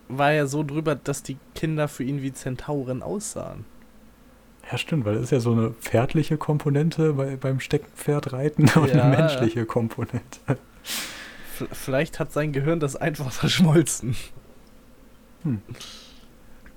war 0.10 0.32
er 0.32 0.48
so 0.48 0.64
drüber, 0.64 0.96
dass 0.96 1.24
die 1.24 1.38
Kinder 1.56 1.88
für 1.88 2.04
ihn 2.04 2.22
wie 2.22 2.34
Zentauren 2.34 3.02
aussahen. 3.04 3.66
Ja, 4.72 4.78
stimmt, 4.78 5.06
weil 5.06 5.16
das 5.16 5.24
ist 5.24 5.32
ja 5.32 5.40
so 5.40 5.52
eine 5.52 5.72
pferdliche 5.72 6.38
Komponente 6.38 7.14
bei, 7.14 7.36
beim 7.36 7.60
Steckenpferdreiten 7.60 8.70
und 8.76 8.94
Ja. 8.94 9.04
eine 9.04 9.18
menschliche 9.18 9.66
Komponente. 9.66 10.40
V 11.56 11.66
vielleicht 11.72 12.20
hat 12.20 12.32
sein 12.32 12.52
Gehirn 12.54 12.80
das 12.80 12.96
einfach 12.96 13.32
verschmolzen. 13.32 14.16
Hm. 15.44 15.62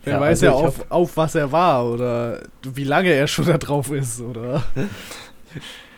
Wer 0.04 0.14
Ja, 0.14 0.20
weiß 0.20 0.42
also 0.42 0.46
ja 0.46 0.52
auf, 0.68 0.90
auf 0.90 1.16
was 1.16 1.34
er 1.34 1.50
war 1.52 1.86
oder 1.86 2.42
wie 2.62 2.84
lange 2.84 3.10
er 3.10 3.26
schon 3.26 3.46
da 3.46 3.58
drauf 3.58 3.90
ist, 3.90 4.20
oder? 4.20 4.62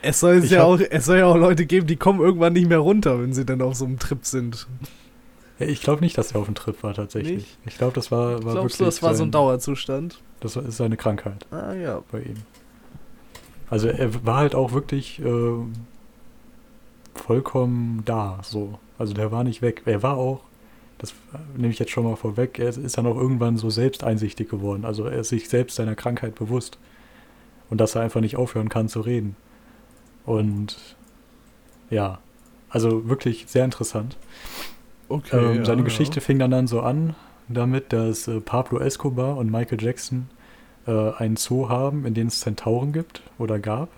Es 0.01 0.21
soll, 0.21 0.37
es, 0.37 0.51
ja 0.51 0.61
hab- 0.61 0.67
auch, 0.69 0.81
es 0.81 1.07
soll 1.07 1.19
ja 1.19 1.27
auch 1.27 1.37
Leute 1.37 1.67
geben, 1.67 1.89
die 1.89 1.97
kommen 1.97 2.21
irgendwann 2.21 2.53
nicht 2.53 2.69
mehr 2.69 2.79
runter, 2.79 3.21
wenn 3.21 3.33
sie 3.33 3.45
dann 3.45 3.61
auf 3.61 3.75
so 3.75 3.85
einem 3.85 3.99
Trip 3.99 4.25
sind. 4.25 4.69
Ich 5.59 5.81
glaube 5.83 6.03
nicht, 6.03 6.17
dass 6.17 6.33
er 6.33 6.41
auf 6.41 6.47
dem 6.47 6.55
Trip 6.55 6.83
war 6.83 6.95
tatsächlich. 6.95 7.37
Nicht? 7.37 7.59
Ich 7.67 7.79
glaube, 7.79 7.93
das 7.95 8.11
war, 8.11 8.33
war 8.33 8.39
Glaubst 8.41 8.55
wirklich 8.57 8.77
du, 8.79 8.85
das 8.85 9.03
war 9.03 9.15
so 9.15 9.23
ein 9.23 9.27
sein- 9.27 9.31
Dauerzustand? 9.33 10.21
Das 10.41 10.55
ist 10.57 10.77
seine 10.77 10.97
Krankheit 10.97 11.47
Ah 11.51 11.73
ja. 11.75 12.01
bei 12.13 12.21
ihm. 12.21 12.37
Also 13.71 13.89
er 13.89 14.25
war 14.25 14.37
halt 14.37 14.55
auch 14.55 14.73
wirklich 14.73 15.19
äh, 15.21 15.53
vollkommen 17.15 18.03
da, 18.05 18.39
so. 18.43 18.79
Also 18.99 19.15
der 19.15 19.31
war 19.33 19.45
nicht 19.45 19.63
weg. 19.63 19.83
Er 19.85 20.03
war 20.03 20.17
auch, 20.17 20.41
das 20.99 21.13
nehme 21.57 21.73
ich 21.73 21.79
jetzt 21.79 21.91
schon 21.91 22.05
mal 22.05 22.17
vorweg, 22.17 22.59
er 22.59 22.69
ist 22.69 22.97
dann 22.99 23.07
auch 23.07 23.17
irgendwann 23.17 23.57
so 23.57 23.71
selbst 23.71 24.05
einsichtig 24.05 24.49
geworden. 24.49 24.85
Also 24.85 25.05
er 25.05 25.21
ist 25.21 25.29
sich 25.29 25.49
selbst 25.49 25.77
seiner 25.77 25.95
Krankheit 25.95 26.35
bewusst. 26.35 26.79
Und 27.71 27.81
dass 27.81 27.95
er 27.95 28.03
einfach 28.03 28.21
nicht 28.23 28.37
aufhören 28.37 28.69
kann 28.71 28.89
zu 28.89 29.01
reden. 29.01 29.37
Und 30.25 30.77
ja, 31.91 32.19
also 32.71 33.09
wirklich 33.09 33.45
sehr 33.49 33.65
interessant. 33.65 34.17
Okay. 35.09 35.37
Ähm, 35.37 35.59
ja, 35.59 35.65
seine 35.65 35.81
ja. 35.81 35.85
Geschichte 35.85 36.21
fing 36.21 36.39
dann, 36.39 36.51
dann 36.51 36.67
so 36.67 36.81
an 36.81 37.15
damit, 37.49 37.93
dass 37.93 38.29
äh, 38.29 38.41
Pablo 38.41 38.79
Escobar 38.79 39.37
und 39.37 39.51
Michael 39.51 39.83
Jackson 39.83 40.29
äh, 40.87 41.13
einen 41.13 41.37
Zoo 41.37 41.69
haben, 41.69 42.05
in 42.07 42.15
dem 42.15 42.29
es 42.29 42.41
Zentauren 42.41 42.93
gibt 42.93 43.23
oder 43.39 43.59
gab. 43.59 43.89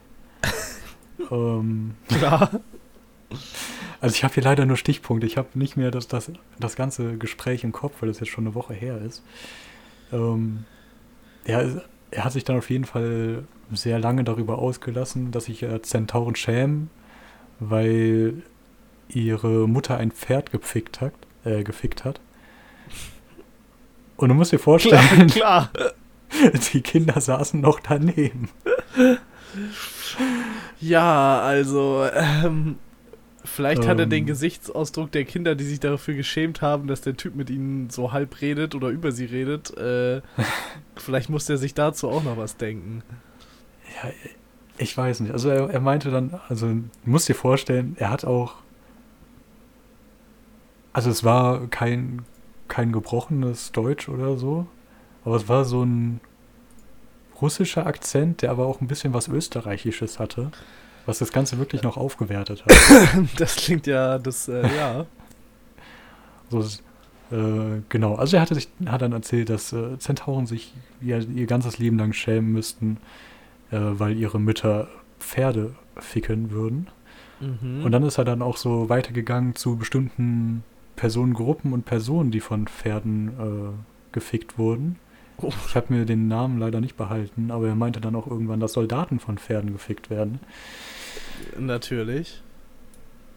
ähm, 1.30 1.94
Klar. 2.08 2.50
also 4.00 4.14
ich 4.14 4.24
habe 4.24 4.34
hier 4.34 4.44
leider 4.44 4.66
nur 4.66 4.76
Stichpunkte. 4.76 5.26
Ich 5.26 5.36
habe 5.36 5.48
nicht 5.54 5.76
mehr 5.76 5.90
das, 5.90 6.08
das, 6.08 6.30
das 6.58 6.76
ganze 6.76 7.16
Gespräch 7.18 7.64
im 7.64 7.72
Kopf, 7.72 7.94
weil 8.00 8.08
das 8.08 8.20
jetzt 8.20 8.30
schon 8.30 8.46
eine 8.46 8.54
Woche 8.54 8.74
her 8.74 9.00
ist. 9.00 9.22
Ähm, 10.12 10.64
ja, 11.46 11.62
er 12.10 12.24
hat 12.24 12.32
sich 12.32 12.44
dann 12.44 12.58
auf 12.58 12.70
jeden 12.70 12.84
Fall 12.84 13.44
sehr 13.72 13.98
lange 13.98 14.24
darüber 14.24 14.58
ausgelassen, 14.58 15.30
dass 15.30 15.44
sich 15.44 15.62
äh, 15.62 15.80
Zentauren 15.82 16.34
schämen, 16.34 16.90
weil 17.60 18.42
ihre 19.14 19.68
Mutter 19.68 19.96
ein 19.96 20.10
Pferd 20.10 20.50
gefickt 20.52 21.00
hat. 21.00 21.12
Äh, 21.44 21.62
gefickt 21.62 22.04
hat. 22.04 22.20
Und 24.16 24.28
du 24.28 24.34
musst 24.34 24.52
dir 24.52 24.58
Klar, 24.58 24.64
vorstellen, 24.64 25.28
klar. 25.28 25.70
die 26.72 26.82
Kinder 26.82 27.18
saßen 27.20 27.60
noch 27.60 27.80
daneben. 27.80 28.50
Ja, 30.80 31.40
also, 31.40 32.06
ähm, 32.14 32.76
vielleicht 33.44 33.86
hat 33.86 33.98
er 33.98 34.06
den 34.06 34.20
Ähm. 34.20 34.26
Gesichtsausdruck 34.26 35.10
der 35.12 35.24
Kinder, 35.24 35.54
die 35.54 35.64
sich 35.64 35.80
dafür 35.80 36.14
geschämt 36.14 36.60
haben, 36.62 36.86
dass 36.86 37.00
der 37.00 37.16
Typ 37.16 37.34
mit 37.34 37.50
ihnen 37.50 37.90
so 37.90 38.12
halb 38.12 38.40
redet 38.40 38.74
oder 38.74 38.88
über 38.88 39.12
sie 39.12 39.24
redet. 39.24 39.76
Äh, 39.76 40.20
vielleicht 40.96 41.30
muss 41.30 41.48
er 41.48 41.56
sich 41.56 41.74
dazu 41.74 42.08
auch 42.10 42.22
noch 42.22 42.36
was 42.36 42.56
denken. 42.56 43.02
Ja, 44.02 44.10
ich 44.78 44.96
weiß 44.96 45.20
nicht. 45.20 45.32
Also 45.32 45.48
er, 45.50 45.70
er 45.70 45.80
meinte 45.80 46.10
dann, 46.10 46.38
also 46.48 46.66
du 46.68 46.84
musst 47.04 47.28
dir 47.28 47.34
vorstellen, 47.34 47.96
er 47.98 48.10
hat 48.10 48.24
auch, 48.24 48.56
also 50.92 51.10
es 51.10 51.24
war 51.24 51.66
kein, 51.68 52.22
kein 52.68 52.92
gebrochenes 52.92 53.72
Deutsch 53.72 54.08
oder 54.08 54.36
so, 54.36 54.66
aber 55.24 55.36
es 55.36 55.48
war 55.48 55.64
so 55.64 55.82
ein 55.82 56.20
russischer 57.40 57.86
Akzent, 57.86 58.42
der 58.42 58.50
aber 58.50 58.66
auch 58.66 58.80
ein 58.80 58.86
bisschen 58.86 59.14
was 59.14 59.28
Österreichisches 59.28 60.18
hatte, 60.18 60.50
was 61.06 61.18
das 61.18 61.32
Ganze 61.32 61.58
wirklich 61.58 61.82
noch 61.82 61.96
aufgewertet 61.96 62.64
hat. 62.64 63.26
Das 63.36 63.56
klingt 63.56 63.86
ja, 63.86 64.18
das, 64.18 64.48
äh, 64.48 64.62
ja. 64.76 65.06
So, 66.50 66.60
äh, 67.30 67.82
genau, 67.88 68.16
also 68.16 68.36
er 68.36 68.42
hatte 68.42 68.54
sich, 68.54 68.68
hat 68.86 69.02
dann 69.02 69.12
erzählt, 69.12 69.48
dass 69.48 69.72
äh, 69.72 69.98
Zentauren 69.98 70.46
sich 70.46 70.74
ihr, 71.00 71.26
ihr 71.28 71.46
ganzes 71.46 71.78
Leben 71.78 71.98
lang 71.98 72.12
schämen 72.12 72.52
müssten, 72.52 72.98
äh, 73.70 73.78
weil 73.78 74.16
ihre 74.16 74.40
Mütter 74.40 74.88
Pferde 75.18 75.74
ficken 75.96 76.50
würden. 76.50 76.88
Mhm. 77.40 77.84
Und 77.84 77.92
dann 77.92 78.02
ist 78.02 78.18
er 78.18 78.24
dann 78.24 78.42
auch 78.42 78.56
so 78.56 78.88
weitergegangen 78.88 79.54
zu 79.54 79.76
bestimmten 79.76 80.64
Personengruppen 81.00 81.72
und 81.72 81.86
Personen, 81.86 82.30
die 82.30 82.40
von 82.40 82.66
Pferden 82.66 83.28
äh, 83.28 84.12
gefickt 84.12 84.58
wurden. 84.58 84.98
Oh. 85.38 85.50
Ich 85.66 85.74
habe 85.74 85.94
mir 85.94 86.04
den 86.04 86.28
Namen 86.28 86.58
leider 86.58 86.82
nicht 86.82 86.98
behalten, 86.98 87.50
aber 87.50 87.68
er 87.68 87.74
meinte 87.74 88.02
dann 88.02 88.14
auch 88.14 88.26
irgendwann, 88.26 88.60
dass 88.60 88.74
Soldaten 88.74 89.18
von 89.18 89.38
Pferden 89.38 89.72
gefickt 89.72 90.10
werden. 90.10 90.40
Natürlich. 91.58 92.42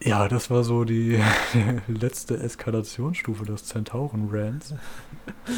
Ja, 0.02 0.28
das 0.28 0.50
war 0.50 0.62
so 0.62 0.84
die 0.84 1.18
letzte 1.88 2.36
Eskalationsstufe 2.36 3.46
des 3.46 3.64
Zentauren-Rants. 3.64 4.74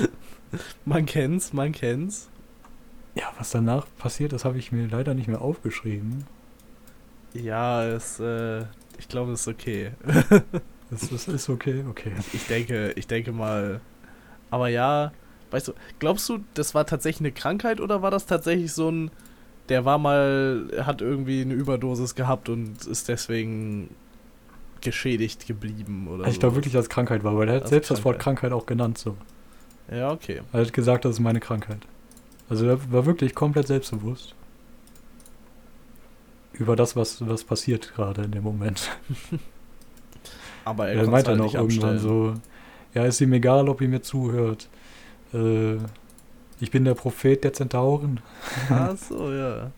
Man 0.84 1.06
kennt's, 1.06 1.52
man 1.52 1.72
kennt's. 1.72 2.28
Ja, 3.16 3.24
was 3.36 3.50
danach 3.50 3.84
passiert 3.98 4.32
ist, 4.32 4.44
habe 4.44 4.58
ich 4.58 4.70
mir 4.70 4.86
leider 4.86 5.12
nicht 5.12 5.26
mehr 5.26 5.40
aufgeschrieben. 5.40 6.24
Ja, 7.34 7.84
es, 7.84 8.20
äh, 8.20 8.60
ich 8.96 9.08
glaube, 9.08 9.32
es 9.32 9.40
ist 9.40 9.48
okay. 9.48 9.90
Das, 10.90 11.08
das 11.08 11.28
ist 11.28 11.48
okay, 11.48 11.84
okay. 11.88 12.12
Ich 12.32 12.46
denke, 12.46 12.92
ich 12.96 13.06
denke 13.06 13.32
mal. 13.32 13.80
Aber 14.50 14.68
ja, 14.68 15.12
weißt 15.50 15.68
du, 15.68 15.72
glaubst 15.98 16.28
du, 16.28 16.38
das 16.54 16.74
war 16.74 16.86
tatsächlich 16.86 17.20
eine 17.20 17.32
Krankheit 17.32 17.80
oder 17.80 18.02
war 18.02 18.10
das 18.10 18.26
tatsächlich 18.26 18.72
so 18.72 18.90
ein, 18.90 19.10
der 19.68 19.84
war 19.84 19.98
mal, 19.98 20.70
hat 20.82 21.00
irgendwie 21.00 21.40
eine 21.40 21.54
Überdosis 21.54 22.14
gehabt 22.14 22.48
und 22.48 22.86
ist 22.86 23.08
deswegen 23.08 23.90
geschädigt 24.80 25.46
geblieben 25.46 26.06
oder 26.06 26.24
Also 26.24 26.34
ich 26.34 26.40
glaube 26.40 26.54
wirklich, 26.54 26.72
dass 26.72 26.84
es 26.84 26.88
Krankheit 26.88 27.24
war, 27.24 27.36
weil 27.36 27.48
er 27.48 27.56
hat 27.56 27.62
Das 27.64 27.70
selbst 27.70 27.90
das 27.90 28.04
Wort 28.04 28.18
Krankheit. 28.18 28.50
Krankheit 28.50 28.62
auch 28.62 28.66
genannt 28.66 28.98
so. 28.98 29.16
Ja, 29.90 30.12
okay. 30.12 30.42
Er 30.52 30.60
hat 30.60 30.72
gesagt, 30.72 31.04
das 31.04 31.12
ist 31.12 31.20
meine 31.20 31.40
Krankheit. 31.40 31.80
Also 32.48 32.66
er 32.66 32.92
war 32.92 33.06
wirklich 33.06 33.34
komplett 33.34 33.66
selbstbewusst. 33.66 34.34
Über 36.52 36.76
das, 36.76 36.94
was, 36.94 37.26
was 37.26 37.42
passiert 37.44 37.92
gerade 37.94 38.22
in 38.22 38.30
dem 38.30 38.44
Moment. 38.44 38.90
Aber 40.66 40.88
er, 40.88 40.96
Er 40.96 41.06
meinte 41.08 41.30
halt 41.30 41.40
nicht 41.40 41.54
irgendwann 41.54 42.00
so, 42.00 42.34
ja, 42.92 43.04
ist 43.04 43.20
ihm 43.20 43.32
egal, 43.32 43.68
ob 43.68 43.80
ihr 43.80 43.88
mir 43.88 44.02
zuhört. 44.02 44.68
Äh, 45.32 45.76
ich 46.58 46.72
bin 46.72 46.84
der 46.84 46.94
Prophet 46.94 47.44
der 47.44 47.52
Zentauren. 47.52 48.18
Ach 48.68 48.96
so, 48.96 49.32
ja. 49.32 49.70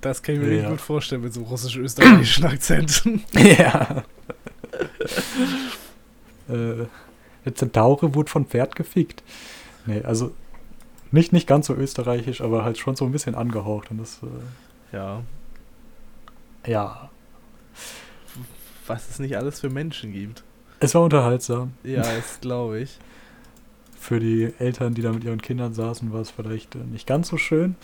Das 0.00 0.22
kann 0.22 0.36
ich 0.36 0.40
mir 0.40 0.48
Ja, 0.48 0.60
nicht 0.62 0.70
gut 0.70 0.80
vorstellen 0.80 1.20
mit 1.20 1.34
so 1.34 1.40
einem 1.40 1.50
russisch-österreichischen 1.50 2.46
Akzent. 2.46 3.02
ja. 3.34 4.02
äh, 6.48 6.86
der 7.44 7.54
Zentaure 7.54 8.14
wurde 8.14 8.30
von 8.30 8.46
Pferd 8.46 8.76
gefickt. 8.76 9.22
Nee, 9.84 10.00
also 10.04 10.32
nicht, 11.10 11.34
nicht 11.34 11.46
ganz 11.46 11.66
so 11.66 11.74
österreichisch, 11.74 12.40
aber 12.40 12.64
halt 12.64 12.78
schon 12.78 12.96
so 12.96 13.04
ein 13.04 13.12
bisschen 13.12 13.34
angehaucht. 13.34 13.90
Und 13.90 13.98
das, 13.98 14.20
äh, 14.22 14.96
ja, 14.96 15.22
ja, 16.66 17.10
was 18.88 19.08
es 19.10 19.18
nicht 19.18 19.36
alles 19.36 19.60
für 19.60 19.70
Menschen 19.70 20.12
gibt. 20.12 20.42
es 20.80 20.94
war 20.94 21.02
unterhaltsam. 21.02 21.72
Ja, 21.84 22.02
das 22.02 22.40
glaube 22.40 22.80
ich. 22.80 22.98
Für 24.00 24.20
die 24.20 24.54
Eltern, 24.60 24.94
die 24.94 25.02
da 25.02 25.10
mit 25.12 25.24
ihren 25.24 25.42
Kindern 25.42 25.74
saßen, 25.74 26.12
war 26.12 26.20
es 26.20 26.30
vielleicht 26.30 26.76
äh, 26.76 26.78
nicht 26.78 27.06
ganz 27.06 27.28
so 27.28 27.36
schön. 27.36 27.74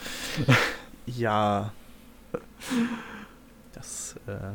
Ja. 1.07 1.73
Das 3.75 4.15
äh, 4.29 4.55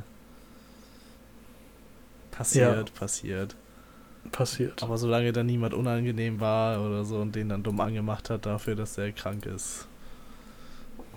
passiert, 2.32 2.94
passiert. 2.96 3.56
Passiert. 4.32 4.82
Aber 4.82 4.98
solange 4.98 5.32
da 5.34 5.44
niemand 5.44 5.74
unangenehm 5.74 6.40
war 6.40 6.82
oder 6.86 7.04
so 7.06 7.18
und 7.20 7.36
den 7.36 7.50
dann 7.50 7.64
dumm 7.64 7.80
angemacht 7.82 8.30
hat 8.30 8.46
dafür, 8.46 8.76
dass 8.76 8.98
er 8.98 9.12
krank 9.12 9.46
ist, 9.46 9.88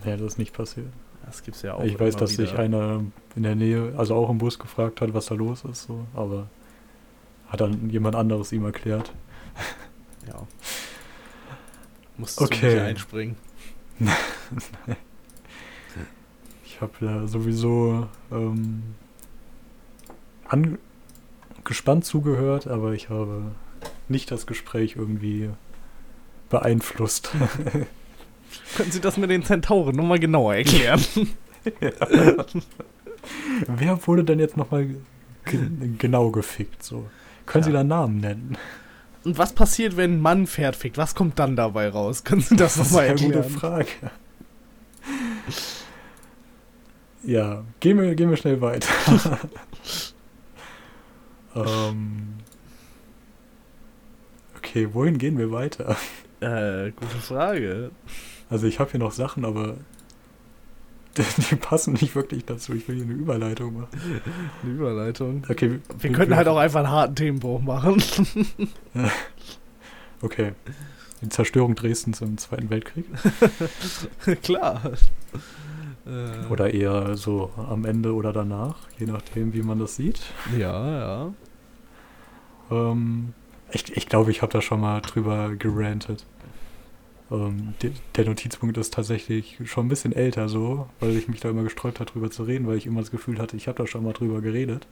Ja, 0.04 0.16
das 0.16 0.32
ist 0.32 0.38
nicht 0.38 0.52
passiert. 0.52 0.88
Das 1.26 1.43
gibt's 1.43 1.62
ja 1.62 1.75
auch. 1.75 1.85
ich 1.85 1.99
weiß, 1.99 2.17
dass 2.17 2.31
sich 2.35 2.52
wieder. 2.52 2.61
einer 2.61 3.02
in 3.37 3.43
der 3.43 3.55
Nähe, 3.55 3.95
also 3.97 4.14
auch 4.14 4.31
im 4.31 4.38
Bus 4.38 4.59
gefragt 4.59 5.00
hat, 5.00 5.14
was 5.14 5.26
da 5.26 5.35
los 5.35 5.64
ist, 5.64 5.85
so, 5.85 6.05
aber 6.14 6.49
hat 7.49 7.61
dann 7.61 7.91
jemand 7.91 8.17
anderes 8.17 8.52
ihm 8.52 8.64
erklärt. 8.64 9.12
Ja. 10.29 10.47
Musstest 12.17 12.43
Okay. 12.52 12.61
du 12.61 12.67
nicht 12.76 12.81
einspringen. 12.83 13.37
Ich 16.64 16.81
habe 16.81 16.93
ja 17.00 17.26
sowieso 17.26 18.09
ähm, 18.33 18.83
an, 20.49 20.79
gespannt 21.64 22.05
zugehört, 22.05 22.67
aber 22.67 22.93
ich 22.93 23.09
habe 23.09 23.52
nicht 24.09 24.31
das 24.31 24.47
Gespräch 24.47 24.97
irgendwie 24.97 25.50
beeinflusst. 26.50 27.31
Können 28.76 28.90
Sie 28.92 29.00
das 29.00 29.16
mit 29.16 29.30
den 29.30 29.42
Zentauren 29.44 29.97
nochmal 29.97 30.18
genauer 30.18 30.54
erklären? 30.54 31.02
Wer 33.66 34.06
wurde 34.06 34.25
denn 34.25 34.38
jetzt 34.40 34.56
nochmal 34.56 34.87
ge 35.44 35.61
genau 35.99 36.30
gefickt? 36.30 36.82
So? 36.82 37.09
Können 37.47 37.64
Sie 37.64 37.71
Ja. 37.71 37.78
da 37.78 37.85
Namen 37.85 38.18
nennen? 38.18 38.56
Und 39.25 39.38
was 39.38 39.52
passiert, 39.52 39.97
wenn 39.97 40.14
ein 40.14 40.21
Mann 40.21 40.47
Pferd 40.47 40.75
fickt? 40.75 40.99
Was 40.99 41.14
kommt 41.14 41.38
dann 41.38 41.54
dabei 41.54 41.88
raus? 41.88 42.25
Können 42.25 42.40
Sie 42.40 42.56
das, 42.56 42.76
nochmal 42.76 43.04
eine 43.09 43.14
gute 43.14 43.38
erklären? 43.38 43.50
Frage. 43.50 43.88
Ja, 47.25 47.62
gehen 47.80 48.00
wir, 48.00 48.14
gehen 48.16 48.30
wir 48.30 48.37
schnell 48.37 48.61
weiter. 48.61 48.88
ähm, 51.54 52.35
okay, 54.56 54.88
wohin 54.92 55.18
gehen 55.18 55.38
wir 55.38 55.52
weiter? 55.52 55.97
Äh, 56.40 56.90
gute 56.90 57.18
Frage. 57.18 57.90
Also 58.52 58.66
ich 58.66 58.78
habe 58.78 58.90
hier 58.90 59.00
noch 59.00 59.12
Sachen, 59.12 59.47
aber 59.47 59.76
die, 61.16 61.56
passen 61.56 61.94
nicht 61.94 62.14
wirklich 62.14 62.44
dazu. 62.44 62.75
Ich 62.75 62.87
will 62.87 62.97
hier 62.97 63.04
eine 63.04 63.14
Überleitung 63.14 63.75
machen. 63.75 63.88
Eine 64.62 64.73
Überleitung. 64.73 65.42
Okay, 65.49 65.80
Wir 65.99 66.12
könnten 66.12 66.37
halt 66.37 66.49
auch 66.49 66.59
einfach 66.59 66.80
einen 66.80 66.90
harten 66.90 67.16
Themenbruch 67.16 67.61
machen. 67.61 68.02
Okay. 70.25 70.52
Die 71.21 71.28
Zerstörung 71.30 71.75
Dresdens 71.75 72.21
im 72.21 72.38
Zweiten 72.38 72.71
Weltkrieg. 72.71 73.06
Klar. 74.44 74.92
Äh, 76.06 76.47
Oder 76.49 76.73
eher 76.73 77.16
so 77.16 77.50
am 77.56 77.85
Ende 77.85 78.14
oder 78.14 78.32
danach, 78.32 78.76
je 79.00 79.06
nachdem, 79.06 79.52
wie 79.52 79.62
man 79.62 79.80
das 79.80 79.97
sieht. 79.97 80.21
Ja, 80.56 80.90
ja. 80.90 81.32
Ähm, 82.71 83.35
ich 83.73 83.97
ich 83.97 84.09
glaube, 84.09 84.30
ich 84.30 84.42
habe 84.42 84.52
da 84.52 84.61
schon 84.62 84.80
mal 84.80 85.00
drüber 85.00 85.56
gerantet. 85.56 86.25
Ähm, 87.32 87.74
de, 87.82 87.92
der 88.16 88.26
Notizpunkt 88.26 88.76
ist 88.78 88.94
tatsächlich 88.94 89.58
schon 89.64 89.86
ein 89.86 89.88
bisschen 89.88 90.12
älter 90.12 90.48
so, 90.50 90.88
weil 91.00 91.16
ich 91.16 91.28
mich 91.28 91.40
da 91.40 91.50
immer 91.50 91.64
gesträubt 91.64 92.00
habe, 92.00 92.10
drüber 92.10 92.30
zu 92.30 92.44
reden, 92.44 92.66
weil 92.68 92.76
ich 92.76 92.86
immer 92.86 93.00
das 93.00 93.10
Gefühl 93.10 93.38
hatte, 93.40 93.56
ich 93.56 93.68
habe 93.68 93.78
da 93.78 93.86
schon 93.88 94.04
mal 94.04 94.12
drüber 94.12 94.40
geredet. 94.42 94.86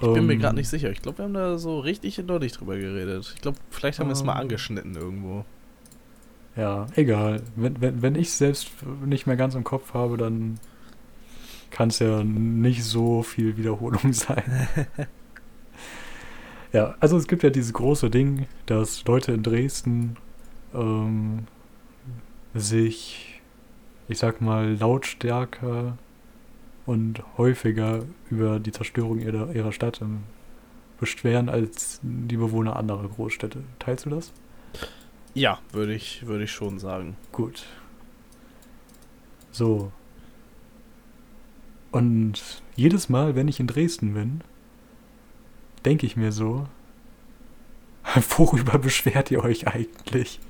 Ich 0.00 0.12
bin 0.12 0.26
mir 0.26 0.34
Ähm, 0.34 0.40
gerade 0.40 0.56
nicht 0.56 0.68
sicher. 0.68 0.90
Ich 0.90 1.02
glaube, 1.02 1.18
wir 1.18 1.24
haben 1.26 1.34
da 1.34 1.58
so 1.58 1.78
richtig 1.80 2.16
deutlich 2.26 2.52
drüber 2.52 2.76
geredet. 2.76 3.32
Ich 3.36 3.42
glaube, 3.42 3.58
vielleicht 3.70 3.98
haben 4.00 4.08
wir 4.08 4.12
es 4.12 4.24
mal 4.24 4.34
Ähm. 4.34 4.40
angeschnitten 4.42 4.94
irgendwo. 4.96 5.44
Ja, 6.56 6.86
egal. 6.96 7.42
Wenn, 7.56 7.80
wenn, 7.80 8.02
wenn 8.02 8.14
ich 8.14 8.32
selbst 8.32 8.70
nicht 9.04 9.26
mehr 9.26 9.36
ganz 9.36 9.54
im 9.54 9.64
Kopf 9.64 9.94
habe, 9.94 10.16
dann 10.16 10.60
kann 11.70 11.88
es 11.88 11.98
ja 11.98 12.22
nicht 12.24 12.84
so 12.84 13.22
viel 13.24 13.56
Wiederholung 13.56 14.12
sein. 14.12 14.68
ja, 16.72 16.94
also 17.00 17.16
es 17.16 17.26
gibt 17.26 17.42
ja 17.42 17.50
dieses 17.50 17.72
große 17.72 18.10
Ding, 18.10 18.46
dass 18.66 19.04
Leute 19.04 19.32
in 19.32 19.42
Dresden 19.42 20.16
ähm, 20.74 21.46
sich, 22.54 23.40
ich 24.08 24.18
sag 24.18 24.40
mal, 24.40 24.74
lautstärker 24.74 25.96
und 26.86 27.22
häufiger 27.38 28.04
über 28.30 28.58
die 28.58 28.72
Zerstörung 28.72 29.18
ihrer, 29.18 29.54
ihrer 29.54 29.72
Stadt 29.72 30.00
ähm, 30.02 30.24
beschweren 31.00 31.48
als 31.48 32.00
die 32.02 32.36
Bewohner 32.36 32.76
anderer 32.76 33.08
Großstädte. 33.08 33.62
Teilst 33.78 34.06
du 34.06 34.10
das? 34.10 34.32
Ja, 35.34 35.58
würde 35.72 35.94
ich, 35.94 36.26
würde 36.26 36.44
ich 36.44 36.52
schon 36.52 36.78
sagen. 36.78 37.16
Gut. 37.32 37.64
So. 39.50 39.92
Und 41.90 42.62
jedes 42.76 43.08
Mal, 43.08 43.34
wenn 43.34 43.48
ich 43.48 43.60
in 43.60 43.66
Dresden 43.66 44.14
bin, 44.14 44.42
denke 45.84 46.06
ich 46.06 46.16
mir 46.16 46.32
so, 46.32 46.66
worüber 48.36 48.78
beschwert 48.78 49.30
ihr 49.30 49.42
euch 49.42 49.66
eigentlich? 49.68 50.40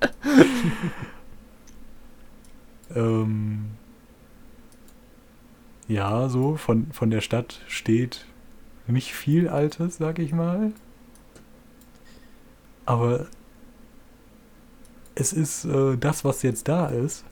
ähm, 2.94 3.70
ja, 5.88 6.28
so, 6.28 6.56
von, 6.56 6.92
von 6.92 7.10
der 7.10 7.20
Stadt 7.20 7.62
steht 7.68 8.26
nicht 8.86 9.14
viel 9.14 9.48
Altes, 9.48 9.96
sag 9.96 10.18
ich 10.18 10.32
mal. 10.32 10.72
Aber 12.84 13.26
es 15.14 15.32
ist 15.32 15.64
äh, 15.64 15.96
das, 15.96 16.24
was 16.24 16.42
jetzt 16.42 16.68
da 16.68 16.88
ist. 16.88 17.24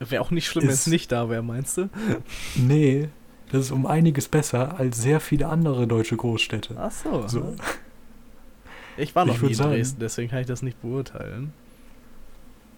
Wäre 0.00 0.22
auch 0.22 0.30
nicht 0.30 0.46
schlimm, 0.46 0.64
wenn 0.64 0.74
es 0.74 0.86
nicht 0.86 1.12
da 1.12 1.30
wäre, 1.30 1.42
meinst 1.42 1.78
du? 1.78 1.88
Nee, 2.56 3.08
das 3.50 3.66
ist 3.66 3.70
um 3.70 3.86
einiges 3.86 4.28
besser 4.28 4.78
als 4.78 5.00
sehr 5.00 5.20
viele 5.20 5.48
andere 5.48 5.86
deutsche 5.86 6.16
Großstädte. 6.16 6.76
Ach 6.78 6.90
so. 6.90 7.26
So, 7.28 7.54
Ich 8.96 9.14
war 9.14 9.24
noch 9.24 9.34
Ich 9.36 9.42
nie 9.42 9.48
in 9.48 9.54
sagen- 9.54 9.70
Dresden, 9.72 10.00
deswegen 10.00 10.30
kann 10.30 10.40
ich 10.40 10.46
das 10.46 10.62
nicht 10.62 10.80
beurteilen. 10.80 11.52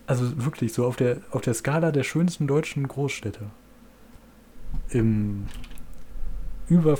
also 0.06 0.44
wirklich 0.44 0.72
so 0.72 0.86
auf 0.86 0.96
der, 0.96 1.18
auf 1.32 1.40
der 1.42 1.52
Skala 1.54 1.90
der 1.90 2.04
schönsten 2.04 2.46
deutschen 2.46 2.86
Großstädte. 2.86 3.46
Im 4.90 5.46
über 6.68 6.96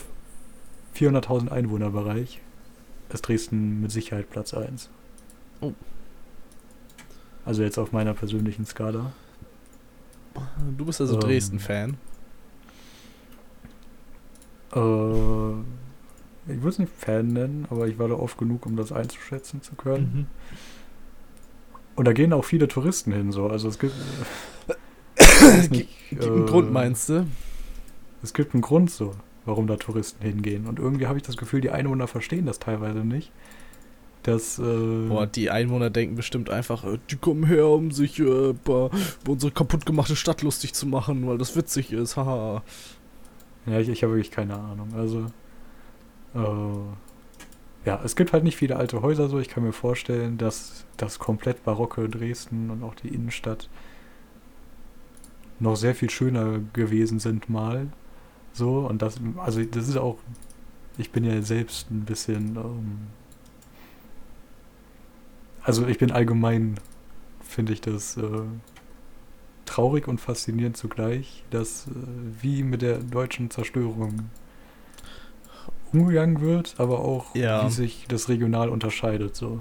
400.000 0.94 1.48
Einwohnerbereich 1.50 2.40
ist 3.10 3.22
Dresden 3.22 3.80
mit 3.80 3.92
Sicherheit 3.92 4.28
Platz 4.30 4.52
1. 4.54 4.90
Oh. 5.60 5.72
Also 7.44 7.62
jetzt 7.62 7.78
auf 7.78 7.92
meiner 7.92 8.12
persönlichen 8.14 8.66
Skala. 8.66 9.12
Du 10.76 10.84
bist 10.84 11.00
also 11.00 11.14
Ähm. 11.14 11.20
Dresden-Fan. 11.20 11.96
Äh, 14.74 14.78
ich 16.48 16.56
würde 16.56 16.68
es 16.68 16.78
nicht 16.78 16.92
Fan 16.96 17.28
nennen, 17.28 17.66
aber 17.70 17.88
ich 17.88 17.98
war 17.98 18.08
da 18.08 18.14
oft 18.14 18.38
genug, 18.38 18.66
um 18.66 18.76
das 18.76 18.92
einzuschätzen 18.92 19.62
zu 19.62 19.74
können. 19.74 20.12
Mhm. 20.14 20.26
Und 21.96 22.04
da 22.04 22.12
gehen 22.12 22.32
auch 22.32 22.44
viele 22.44 22.68
Touristen 22.68 23.12
hin, 23.12 23.32
so. 23.32 23.48
Also 23.48 23.68
es 23.68 23.78
gibt. 23.78 23.94
äh, 25.18 25.68
nicht, 25.68 25.88
Gibt 26.10 26.24
einen 26.24 26.42
äh, 26.44 26.46
Grund, 26.46 26.70
meinst 26.70 27.08
du? 27.08 27.26
Es 28.22 28.34
gibt 28.34 28.54
einen 28.54 28.60
Grund 28.60 28.90
so, 28.90 29.12
warum 29.44 29.66
da 29.66 29.76
Touristen 29.76 30.22
hingehen. 30.22 30.66
Und 30.66 30.78
irgendwie 30.78 31.06
habe 31.06 31.18
ich 31.18 31.24
das 31.24 31.36
Gefühl, 31.36 31.60
die 31.60 31.70
Einwohner 31.70 32.06
verstehen 32.06 32.46
das 32.46 32.58
teilweise 32.58 32.98
nicht. 32.98 33.32
Dass. 34.22 34.58
Äh, 34.58 35.08
Boah, 35.08 35.26
die 35.26 35.50
Einwohner 35.50 35.90
denken 35.90 36.16
bestimmt 36.16 36.50
einfach, 36.50 36.84
äh, 36.84 36.98
die 37.10 37.16
kommen 37.16 37.46
her, 37.46 37.66
um 37.66 37.90
sich 37.90 38.18
äh, 38.18 38.50
über, 38.50 38.90
über 39.22 39.32
unsere 39.32 39.52
kaputtgemachte 39.52 40.16
Stadt 40.16 40.42
lustig 40.42 40.74
zu 40.74 40.86
machen, 40.86 41.26
weil 41.26 41.38
das 41.38 41.56
witzig 41.56 41.92
ist, 41.92 42.16
haha. 42.16 42.62
Ja, 43.64 43.80
ich, 43.80 43.88
ich 43.88 44.02
habe 44.02 44.12
wirklich 44.12 44.30
keine 44.30 44.54
Ahnung. 44.54 44.90
Also. 44.94 45.26
Äh, 46.36 47.86
ja, 47.86 48.00
es 48.04 48.16
gibt 48.16 48.32
halt 48.32 48.44
nicht 48.44 48.56
viele 48.56 48.76
alte 48.76 49.02
Häuser 49.02 49.28
so. 49.28 49.38
Ich 49.38 49.48
kann 49.48 49.62
mir 49.62 49.72
vorstellen, 49.72 50.38
dass 50.38 50.84
das 50.96 51.18
komplett 51.18 51.64
barocke 51.64 52.08
Dresden 52.08 52.70
und 52.70 52.82
auch 52.82 52.94
die 52.94 53.08
Innenstadt 53.08 53.68
noch 55.60 55.76
sehr 55.76 55.94
viel 55.94 56.10
schöner 56.10 56.60
gewesen 56.72 57.18
sind 57.18 57.48
mal. 57.48 57.88
So, 58.52 58.80
und 58.80 59.02
das, 59.02 59.20
also 59.36 59.62
das 59.64 59.88
ist 59.88 59.96
auch, 59.96 60.18
ich 60.98 61.10
bin 61.12 61.24
ja 61.24 61.40
selbst 61.42 61.90
ein 61.90 62.04
bisschen, 62.04 62.56
ähm, 62.56 62.98
also 65.62 65.86
ich 65.86 65.98
bin 65.98 66.10
allgemein, 66.10 66.76
finde 67.40 67.72
ich 67.72 67.80
das 67.80 68.16
äh, 68.16 68.42
traurig 69.64 70.08
und 70.08 70.20
faszinierend 70.20 70.76
zugleich, 70.76 71.44
dass 71.50 71.86
äh, 71.86 71.90
wie 72.40 72.62
mit 72.62 72.82
der 72.82 72.98
deutschen 72.98 73.50
Zerstörung 73.50 74.30
umgegangen 75.92 76.40
wird, 76.40 76.74
aber 76.78 77.00
auch 77.00 77.34
Ja. 77.34 77.64
wie 77.66 77.70
sich 77.70 78.06
das 78.08 78.28
regional 78.28 78.68
unterscheidet. 78.68 79.36
So. 79.36 79.60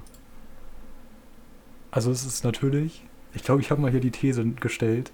Also 1.92 2.12
es 2.12 2.26
ist 2.26 2.44
natürlich, 2.44 3.04
ich 3.34 3.44
glaube, 3.44 3.62
ich 3.62 3.72
habe 3.72 3.82
mal 3.82 3.92
hier 3.92 4.00
die 4.02 4.12
These 4.12 4.46
gestellt, 4.46 5.12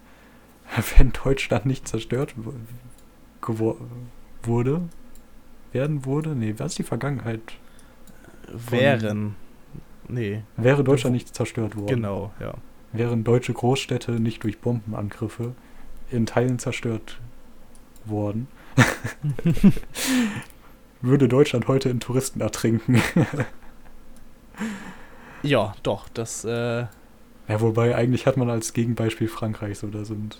wenn 0.97 1.12
Deutschland 1.12 1.65
nicht 1.65 1.88
zerstört 1.88 2.34
wurde, 4.43 4.82
werden 5.74 6.06
wurde, 6.06 6.36
nee, 6.36 6.54
was 6.58 6.74
ist 6.74 6.80
die 6.80 6.84
Vergangenheit? 6.84 7.41
Wären. 8.47 9.36
Nee, 10.08 10.43
Wäre 10.58 10.84
Deutschland 10.84 11.13
nicht 11.13 11.34
zerstört 11.34 11.76
worden, 11.78 11.88
genau, 11.88 12.34
ja. 12.39 12.54
wären 12.91 13.24
deutsche 13.24 13.54
Großstädte 13.54 14.13
nicht 14.19 14.43
durch 14.43 14.60
Bombenangriffe 14.60 15.54
in 16.10 16.26
Teilen 16.26 16.60
zerstört 16.60 17.21
worden. 18.04 18.47
Würde 21.02 21.28
Deutschland 21.28 21.68
heute 21.68 21.90
in 21.90 22.00
Touristen 22.00 22.42
ertrinken. 22.42 23.02
Ja, 25.44 25.74
doch, 25.82 26.08
das, 26.10 26.46
äh, 26.46 26.86
ja, 27.48 27.62
wobei 27.62 27.96
eigentlich 27.96 28.28
hat 28.28 28.38
man 28.38 28.50
als 28.50 28.74
Gegenbeispiel 28.74 29.28
Frankreich 29.28 29.80
so, 29.80 29.88
da 29.88 30.06
sind. 30.06 30.38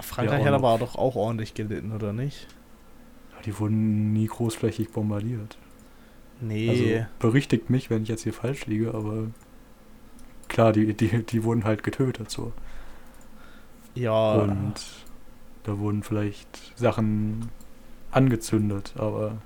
Frankreich 0.00 0.42
auch 0.42 0.46
hat 0.46 0.54
aber 0.54 0.78
doch 0.78 0.94
auch 0.94 1.16
ordentlich 1.16 1.54
gelitten, 1.54 1.92
oder 1.92 2.12
nicht? 2.12 2.46
Die 3.44 3.58
wurden 3.58 4.12
nie 4.12 4.26
großflächig 4.26 4.90
bombardiert. 4.90 5.58
Nee. 6.40 6.70
Also 6.98 7.06
berichtigt 7.18 7.70
mich, 7.70 7.90
wenn 7.90 8.02
ich 8.02 8.08
jetzt 8.08 8.22
hier 8.22 8.32
falsch 8.32 8.66
liege, 8.66 8.94
aber 8.94 9.28
klar, 10.48 10.72
die, 10.72 10.94
die, 10.94 11.24
die 11.24 11.44
wurden 11.44 11.64
halt 11.64 11.82
getötet 11.82 12.30
so. 12.30 12.52
ja. 13.94 14.34
Und 14.34 14.74
da 15.64 15.78
wurden 15.78 16.04
vielleicht 16.04 16.78
Sachen 16.78 17.48
angezündet, 18.16 18.92
aber. 18.96 19.38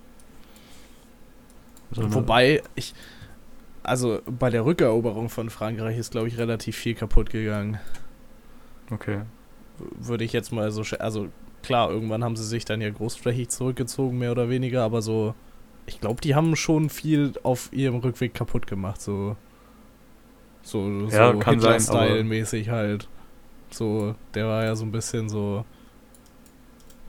so 1.93 2.13
Wobei, 2.15 2.63
ich. 2.75 2.95
Also 3.83 4.21
bei 4.27 4.51
der 4.51 4.65
Rückeroberung 4.67 5.31
von 5.31 5.49
Frankreich 5.49 5.97
ist, 5.99 6.11
glaube 6.13 6.29
ich, 6.29 6.37
relativ 6.39 6.77
viel 6.77 6.95
kaputt 6.95 7.31
gegangen. 7.31 7.79
Okay. 8.91 9.23
Würde 9.99 10.25
ich 10.25 10.33
jetzt 10.33 10.53
mal 10.53 10.71
so. 10.71 10.83
Also 10.99 11.29
klar, 11.63 11.91
irgendwann 11.91 12.23
haben 12.23 12.37
sie 12.37 12.45
sich 12.45 12.65
dann 12.65 12.81
ja 12.81 12.91
großflächig 12.91 13.49
zurückgezogen, 13.49 14.19
mehr 14.19 14.33
oder 14.33 14.49
weniger, 14.49 14.83
aber 14.83 15.03
so. 15.03 15.35
Ich 15.87 16.01
glaube, 16.01 16.21
die 16.21 16.35
haben 16.35 16.55
schon 16.57 16.91
viel 16.91 17.33
auf 17.43 17.73
ihrem 17.73 17.97
Rückweg 17.97 18.35
kaputt 18.35 18.67
gemacht, 18.67 19.01
so. 19.01 19.37
So, 20.63 21.09
so 21.09 21.17
Ja, 21.17 21.33
kann 21.35 21.59
sein, 21.59 21.83
aber- 21.89 22.03
Hitler-Style-mäßig 22.05 22.69
halt. 22.69 23.09
So, 23.71 24.15
der 24.35 24.47
war 24.47 24.65
ja 24.65 24.77
so 24.77 24.85
ein 24.85 24.93
bisschen 24.93 25.29
so. 25.29 25.65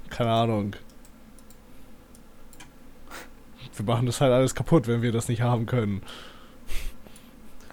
Keine 0.09 0.31
Ahnung. 0.31 0.75
Wir 3.75 3.85
machen 3.85 4.05
das 4.05 4.19
halt 4.21 4.31
alles 4.33 4.53
kaputt, 4.55 4.87
wenn 4.87 5.01
wir 5.01 5.11
das 5.11 5.27
nicht 5.29 5.41
haben 5.41 5.65
können. 5.65 6.01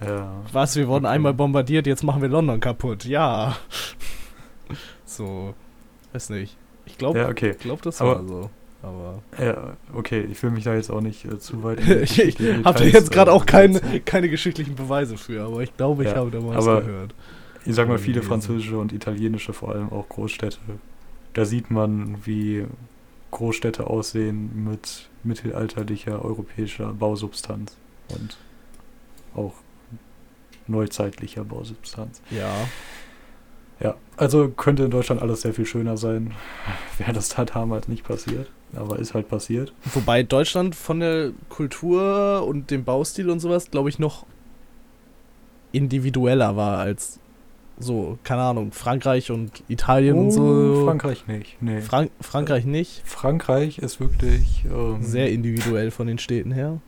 Ja. 0.05 0.33
Was, 0.53 0.77
wir 0.77 0.87
wurden 0.89 1.07
Okay. 1.07 1.15
einmal 1.15 1.35
bombardiert, 1.35 1.87
jetzt 1.87 2.05
machen 2.05 2.23
wir 2.23 2.29
London 2.29 2.61
kaputt. 2.61 3.05
Ja. 3.05 3.57
So, 5.05 5.55
weiß 6.13 6.31
nicht. 6.31 6.57
Ich 6.87 6.99
glaube, 6.99 7.19
Ja, 7.19 7.29
okay. 7.29 7.55
glaub, 7.59 7.83
das 7.83 8.01
Aber- 8.01 8.17
war 8.17 8.27
so. 8.27 8.51
Aber 8.81 9.23
Ja, 9.45 9.77
okay, 9.93 10.21
ich 10.31 10.41
will 10.41 10.51
mich 10.51 10.63
da 10.63 10.73
jetzt 10.75 10.89
auch 10.91 11.01
nicht 11.01 11.25
äh, 11.25 11.37
zu 11.41 11.65
weit. 11.65 11.81
ich 11.81 11.89
geschichtlichen 12.17 12.65
habe 12.65 12.85
jetzt 12.85 13.11
gerade 13.11 13.33
äh, 13.33 13.35
auch 13.35 13.45
keine, 13.45 13.75
setzen. 13.75 14.05
keine 14.05 14.29
geschichtlichen 14.29 14.77
Beweise 14.77 15.17
für, 15.17 15.43
aber 15.43 15.63
ich 15.63 15.77
glaube, 15.77 16.05
ich 16.05 16.11
Ja, 16.11 16.17
habe 16.19 16.31
da 16.31 16.39
mal 16.41 16.57
was 16.57 16.67
aber- 16.69 16.83
gehört. 16.83 17.15
Ich 17.65 17.75
sag 17.75 17.89
mal, 17.89 17.99
viele 17.99 18.23
französische 18.23 18.79
und 18.79 18.93
italienische, 18.93 19.53
vor 19.53 19.73
allem 19.73 19.91
auch 19.93 20.09
Großstädte. 20.09 20.59
Da 21.35 21.45
sieht 21.45 21.71
man, 21.73 22.25
wie 22.25 22.65
Großstädte 23.31 23.87
aussehen 23.87 24.65
mit 24.65 25.09
mittelalterlicher 25.23 26.25
europäischer 26.25 26.93
Bausubstanz 26.93 27.77
und 28.09 28.37
auch 29.35 29.55
neuzeitlicher 30.67 31.45
Bausubstanz. 31.45 32.21
Ja. 32.31 32.53
Ja, 33.81 33.95
also 34.17 34.49
könnte 34.49 34.85
in 34.85 34.91
Deutschland 34.91 35.23
alles 35.23 35.43
sehr 35.43 35.55
viel 35.55 35.67
schöner 35.67 35.97
sein, 35.97 36.35
wäre 36.99 37.13
das 37.13 37.29
da 37.29 37.45
damals 37.45 37.89
nicht 37.89 38.05
passiert. 38.05 38.51
Aber 38.75 38.99
ist 38.99 39.15
halt 39.15 39.29
passiert. 39.29 39.73
Wobei 39.95 40.23
Deutschland 40.23 40.75
von 40.75 41.01
der 41.01 41.31
Kultur 41.49 42.45
und 42.47 42.71
dem 42.71 42.85
Baustil 42.85 43.31
und 43.31 43.41
sowas, 43.41 43.71
glaube 43.71 43.89
ich, 43.89 43.99
noch 43.99 44.27
individueller 45.73 46.55
war 46.57 46.79
als 46.79 47.19
so, 47.81 48.19
keine 48.25 48.43
Ahnung, 48.43 48.73
Frankreich 48.73 49.31
und 49.31 49.63
Italien 49.69 50.19
und 50.19 50.31
so. 50.33 50.43
Oh, 50.43 50.85
Frankreich 50.85 51.27
nicht. 51.29 51.57
Nee. 51.63 51.81
Frank 51.81 52.11
Frankreich 52.21 52.65
nicht. 52.65 53.03
Frankreich 53.05 53.79
ist 53.79 54.01
wirklich 54.01 54.65
ähm, 54.71 55.03
Sehr 55.03 55.31
individuell 55.31 55.91
von 55.91 56.07
den 56.07 56.19
Städten 56.19 56.51
her. 56.53 56.81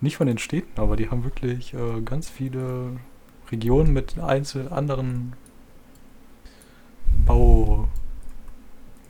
nicht 0.00 0.16
von 0.16 0.26
den 0.26 0.38
Städten, 0.38 0.78
aber 0.80 0.96
die 0.96 1.10
haben 1.10 1.24
wirklich 1.24 1.72
äh, 1.74 2.00
ganz 2.04 2.28
viele 2.28 2.92
Regionen 3.50 3.92
mit 3.92 4.18
einzel 4.18 4.68
anderen 4.70 5.32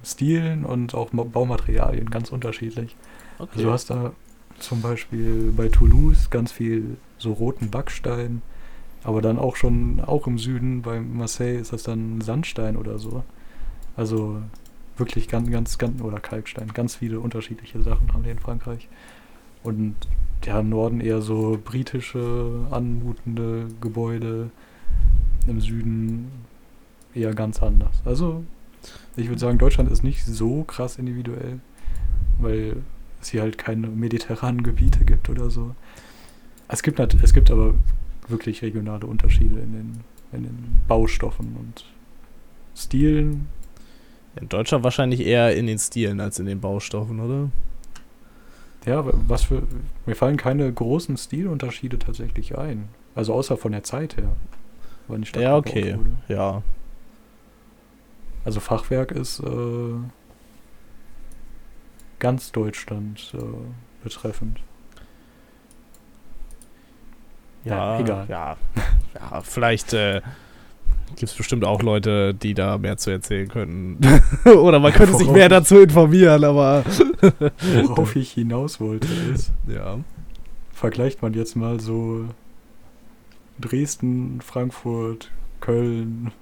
Baustilen 0.02 0.64
und 0.64 0.94
auch 0.94 1.12
Ma- 1.12 1.24
Baumaterialien 1.24 2.10
ganz 2.10 2.30
unterschiedlich. 2.30 2.96
Okay. 3.38 3.50
Also 3.54 3.64
du 3.66 3.72
hast 3.72 3.90
da 3.90 4.12
zum 4.58 4.80
Beispiel 4.82 5.52
bei 5.56 5.68
Toulouse 5.68 6.30
ganz 6.30 6.52
viel 6.52 6.96
so 7.18 7.32
roten 7.32 7.70
Backstein, 7.70 8.42
aber 9.04 9.22
dann 9.22 9.38
auch 9.38 9.56
schon, 9.56 10.00
auch 10.00 10.26
im 10.26 10.38
Süden, 10.38 10.82
bei 10.82 11.00
Marseille 11.00 11.58
ist 11.58 11.72
das 11.72 11.82
dann 11.82 12.20
Sandstein 12.20 12.76
oder 12.76 12.98
so. 12.98 13.22
Also 13.96 14.40
wirklich 14.96 15.28
ganz, 15.28 15.50
ganz, 15.50 15.78
ganz, 15.78 16.02
oder 16.02 16.20
Kalkstein, 16.20 16.68
ganz 16.72 16.96
viele 16.96 17.20
unterschiedliche 17.20 17.82
Sachen 17.82 18.12
haben 18.12 18.24
die 18.24 18.30
in 18.30 18.38
Frankreich. 18.38 18.88
Und 19.62 19.94
ja, 20.44 20.60
im 20.60 20.68
Norden 20.68 21.00
eher 21.00 21.20
so 21.20 21.58
britische, 21.62 22.66
anmutende 22.70 23.68
Gebäude, 23.80 24.50
im 25.46 25.60
Süden 25.60 26.30
eher 27.14 27.34
ganz 27.34 27.62
anders. 27.62 28.02
Also 28.04 28.44
ich 29.16 29.28
würde 29.28 29.40
sagen, 29.40 29.58
Deutschland 29.58 29.90
ist 29.90 30.04
nicht 30.04 30.24
so 30.24 30.62
krass 30.64 30.98
individuell, 30.98 31.60
weil 32.38 32.76
es 33.20 33.30
hier 33.30 33.42
halt 33.42 33.58
keine 33.58 33.88
mediterranen 33.88 34.62
Gebiete 34.62 35.04
gibt 35.04 35.28
oder 35.28 35.50
so. 35.50 35.74
Es 36.68 36.82
gibt, 36.82 37.00
es 37.00 37.32
gibt 37.32 37.50
aber 37.50 37.74
wirklich 38.28 38.62
regionale 38.62 39.06
Unterschiede 39.06 39.58
in 39.60 39.72
den, 39.72 40.00
in 40.32 40.42
den 40.44 40.80
Baustoffen 40.86 41.56
und 41.58 41.84
Stilen. 42.74 43.48
In 44.40 44.48
Deutschland 44.48 44.84
wahrscheinlich 44.84 45.26
eher 45.26 45.56
in 45.56 45.66
den 45.66 45.78
Stilen 45.78 46.20
als 46.20 46.38
in 46.38 46.46
den 46.46 46.60
Baustoffen, 46.60 47.18
oder? 47.20 47.50
Ja, 48.86 49.02
was 49.04 49.44
für. 49.44 49.62
Mir 50.06 50.14
fallen 50.14 50.36
keine 50.36 50.72
großen 50.72 51.16
Stilunterschiede 51.16 51.98
tatsächlich 51.98 52.56
ein. 52.56 52.88
Also 53.14 53.34
außer 53.34 53.56
von 53.56 53.72
der 53.72 53.82
Zeit 53.82 54.16
her. 54.16 54.36
Wann 55.08 55.22
die 55.22 55.26
Stadt 55.26 55.42
Ja, 55.42 55.56
okay. 55.56 55.96
wurde. 55.98 56.10
Ja. 56.28 56.62
Also 58.44 58.60
Fachwerk 58.60 59.10
ist 59.10 59.40
äh, 59.40 59.94
ganz 62.18 62.52
Deutschland 62.52 63.34
äh, 63.34 63.38
betreffend. 64.04 64.60
Ja, 67.64 68.00
egal. 68.00 68.26
Ja, 68.28 68.56
ja 69.14 69.40
vielleicht 69.42 69.92
äh, 69.92 70.20
gibt 71.16 71.30
es 71.30 71.34
bestimmt 71.34 71.64
auch 71.64 71.82
Leute, 71.82 72.34
die 72.34 72.54
da 72.54 72.78
mehr 72.78 72.96
zu 72.96 73.10
erzählen 73.10 73.48
könnten. 73.48 73.98
Oder 74.44 74.78
man 74.78 74.92
könnte 74.92 75.16
sich 75.16 75.30
mehr 75.30 75.48
dazu 75.48 75.80
informieren, 75.80 76.44
aber 76.44 76.84
Worauf 77.84 78.16
ich 78.16 78.32
hinaus 78.32 78.80
wollte 78.80 79.08
ist, 79.34 79.52
ja. 79.66 79.98
vergleicht 80.72 81.22
man 81.22 81.34
jetzt 81.34 81.56
mal 81.56 81.80
so 81.80 82.26
Dresden, 83.60 84.40
Frankfurt, 84.40 85.30
Köln. 85.60 86.32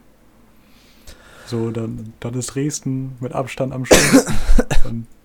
So, 1.46 1.70
dann, 1.70 2.12
dann 2.20 2.34
ist 2.34 2.54
Dresden 2.54 3.16
mit 3.20 3.32
Abstand 3.32 3.72
am 3.72 3.84
schönsten. 3.84 5.06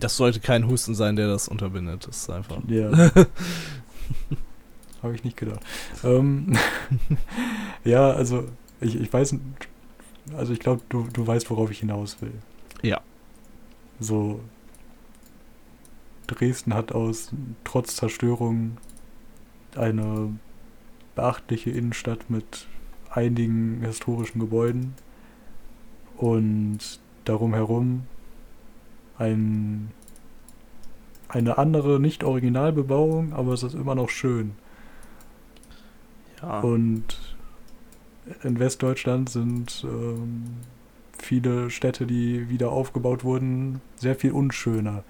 Das 0.00 0.16
sollte 0.16 0.40
kein 0.40 0.66
Husten 0.68 0.94
sein, 0.94 1.16
der 1.16 1.28
das 1.28 1.48
unterbindet. 1.48 2.06
Das 2.06 2.16
ist 2.18 2.30
einfach. 2.30 2.58
ja. 2.68 2.90
Habe 5.02 5.14
ich 5.14 5.24
nicht 5.24 5.36
gedacht. 5.36 5.60
Ähm, 6.04 6.56
ja, 7.84 8.10
also 8.10 8.48
ich, 8.80 9.00
ich 9.00 9.12
weiß, 9.12 9.36
also 10.36 10.52
ich 10.52 10.58
glaube, 10.58 10.82
du, 10.88 11.06
du 11.12 11.26
weißt, 11.26 11.50
worauf 11.50 11.70
ich 11.70 11.80
hinaus 11.80 12.16
will. 12.20 12.32
Ja. 12.82 13.00
So, 14.00 14.40
Dresden 16.26 16.74
hat 16.74 16.92
aus, 16.92 17.30
trotz 17.64 17.96
Zerstörung, 17.96 18.78
eine 19.76 20.30
beachtliche 21.14 21.70
Innenstadt 21.70 22.30
mit 22.30 22.66
einigen 23.10 23.82
historischen 23.82 24.40
Gebäuden 24.40 24.94
und 26.16 26.78
darum 27.24 27.54
herum 27.54 28.06
ein, 29.18 29.90
eine 31.28 31.58
andere, 31.58 31.98
nicht 32.00 32.24
Originalbebauung, 32.24 33.32
aber 33.32 33.52
es 33.52 33.62
ist 33.62 33.74
immer 33.74 33.94
noch 33.94 34.10
schön. 34.10 34.52
Ja. 36.42 36.60
Und 36.60 37.04
in 38.42 38.58
Westdeutschland 38.58 39.30
sind 39.30 39.84
ähm, 39.84 40.44
viele 41.18 41.70
Städte, 41.70 42.06
die 42.06 42.48
wieder 42.48 42.70
aufgebaut 42.70 43.24
wurden, 43.24 43.80
sehr 43.96 44.16
viel 44.16 44.32
unschöner. 44.32 45.02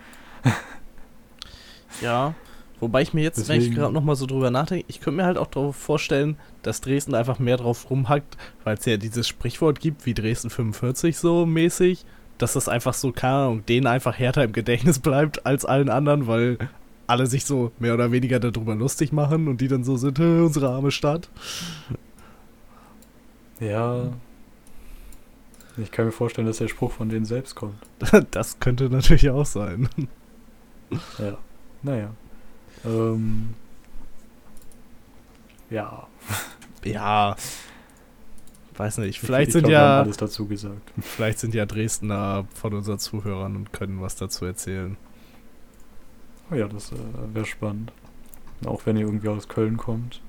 Ja, 2.03 2.35
wobei 2.81 3.03
ich 3.03 3.15
mir 3.15 3.23
jetzt, 3.23 3.49
wenn 3.49 3.57
ich 3.57 3.65
Deswegen- 3.65 3.75
gerade 3.81 3.95
nochmal 3.95 4.17
so 4.17 4.27
drüber 4.27 4.51
nachdenke, 4.51 4.85
ich 4.89 5.01
könnte 5.01 5.17
mir 5.19 5.25
halt 5.25 5.39
auch 5.39 5.47
darauf 5.47 5.77
vorstellen, 5.77 6.37
dass 6.63 6.81
Dresden 6.81 7.15
einfach 7.15 7.39
mehr 7.39 7.57
drauf 7.57 7.89
rumhackt, 7.91 8.37
weil 8.65 8.77
es 8.77 8.85
ja 8.85 8.97
dieses 8.99 9.27
Sprichwort 9.27 9.81
gibt, 9.81 10.05
wie 10.07 10.15
Dresden 10.15 10.51
45 10.51 11.17
so 11.17 11.47
mäßig, 11.47 12.05
dass 12.39 12.53
das 12.55 12.69
einfach 12.69 12.95
so, 12.95 13.13
keine 13.13 13.35
Ahnung, 13.35 13.67
denen 13.67 13.87
einfach 13.87 14.19
härter 14.19 14.45
im 14.45 14.53
Gedächtnis 14.53 14.99
bleibt 14.99 15.47
als 15.47 15.65
allen 15.65 15.89
anderen, 15.89 16.27
weil 16.27 16.59
alle 17.07 17.27
sich 17.27 17.45
so 17.45 17.71
mehr 17.79 17.95
oder 17.95 18.11
weniger 18.13 18.41
darüber 18.41 18.75
lustig 18.75 19.13
machen 19.13 19.49
und 19.49 19.61
die 19.61 19.69
dann 19.69 19.85
so 19.85 19.97
sind, 19.97 20.19
"Hä, 20.19 20.41
unsere 20.41 20.69
arme 20.71 20.91
Stadt. 20.91 21.31
Ja. 23.61 24.13
Ich 25.79 25.91
kann 25.93 26.07
mir 26.07 26.13
vorstellen, 26.13 26.47
dass 26.47 26.59
der 26.59 26.69
Spruch 26.69 26.93
von 26.93 27.09
denen 27.09 27.25
selbst 27.27 27.55
kommt. 27.55 27.79
Das 28.31 28.59
könnte 28.61 28.89
natürlich 28.91 29.31
auch 29.31 29.47
sein. 29.47 29.89
Ja. 31.19 31.37
Naja. 31.83 32.11
Ähm. 32.85 33.55
Ja. 35.69 36.07
Ja. 36.85 37.35
Weiß 38.77 38.99
nicht, 38.99 39.21
vielleicht 39.21 39.49
ich 39.49 39.53
sind 39.55 39.63
glaub, 39.63 39.73
ja 39.73 40.01
alles 40.03 40.17
dazu 40.19 40.47
gesagt. 40.47 40.93
vielleicht 41.01 41.39
sind 41.39 41.55
ja 41.55 41.65
Dresdner 41.67 42.47
von 42.55 42.75
unseren 42.75 42.99
Zuhörern 42.99 43.57
und 43.57 43.73
können 43.73 44.01
was 44.03 44.17
dazu 44.17 44.45
erzählen. 44.45 44.97
Oh 46.51 46.55
ja, 46.55 46.69
das 46.69 46.93
äh, 46.93 46.97
wäre 47.33 47.47
spannend. 47.47 47.93
Auch 48.65 48.85
wenn 48.87 48.97
ihr 48.97 49.07
irgendwie 49.07 49.29
aus 49.29 49.49
Köln 49.49 49.77
kommt. 49.77 50.21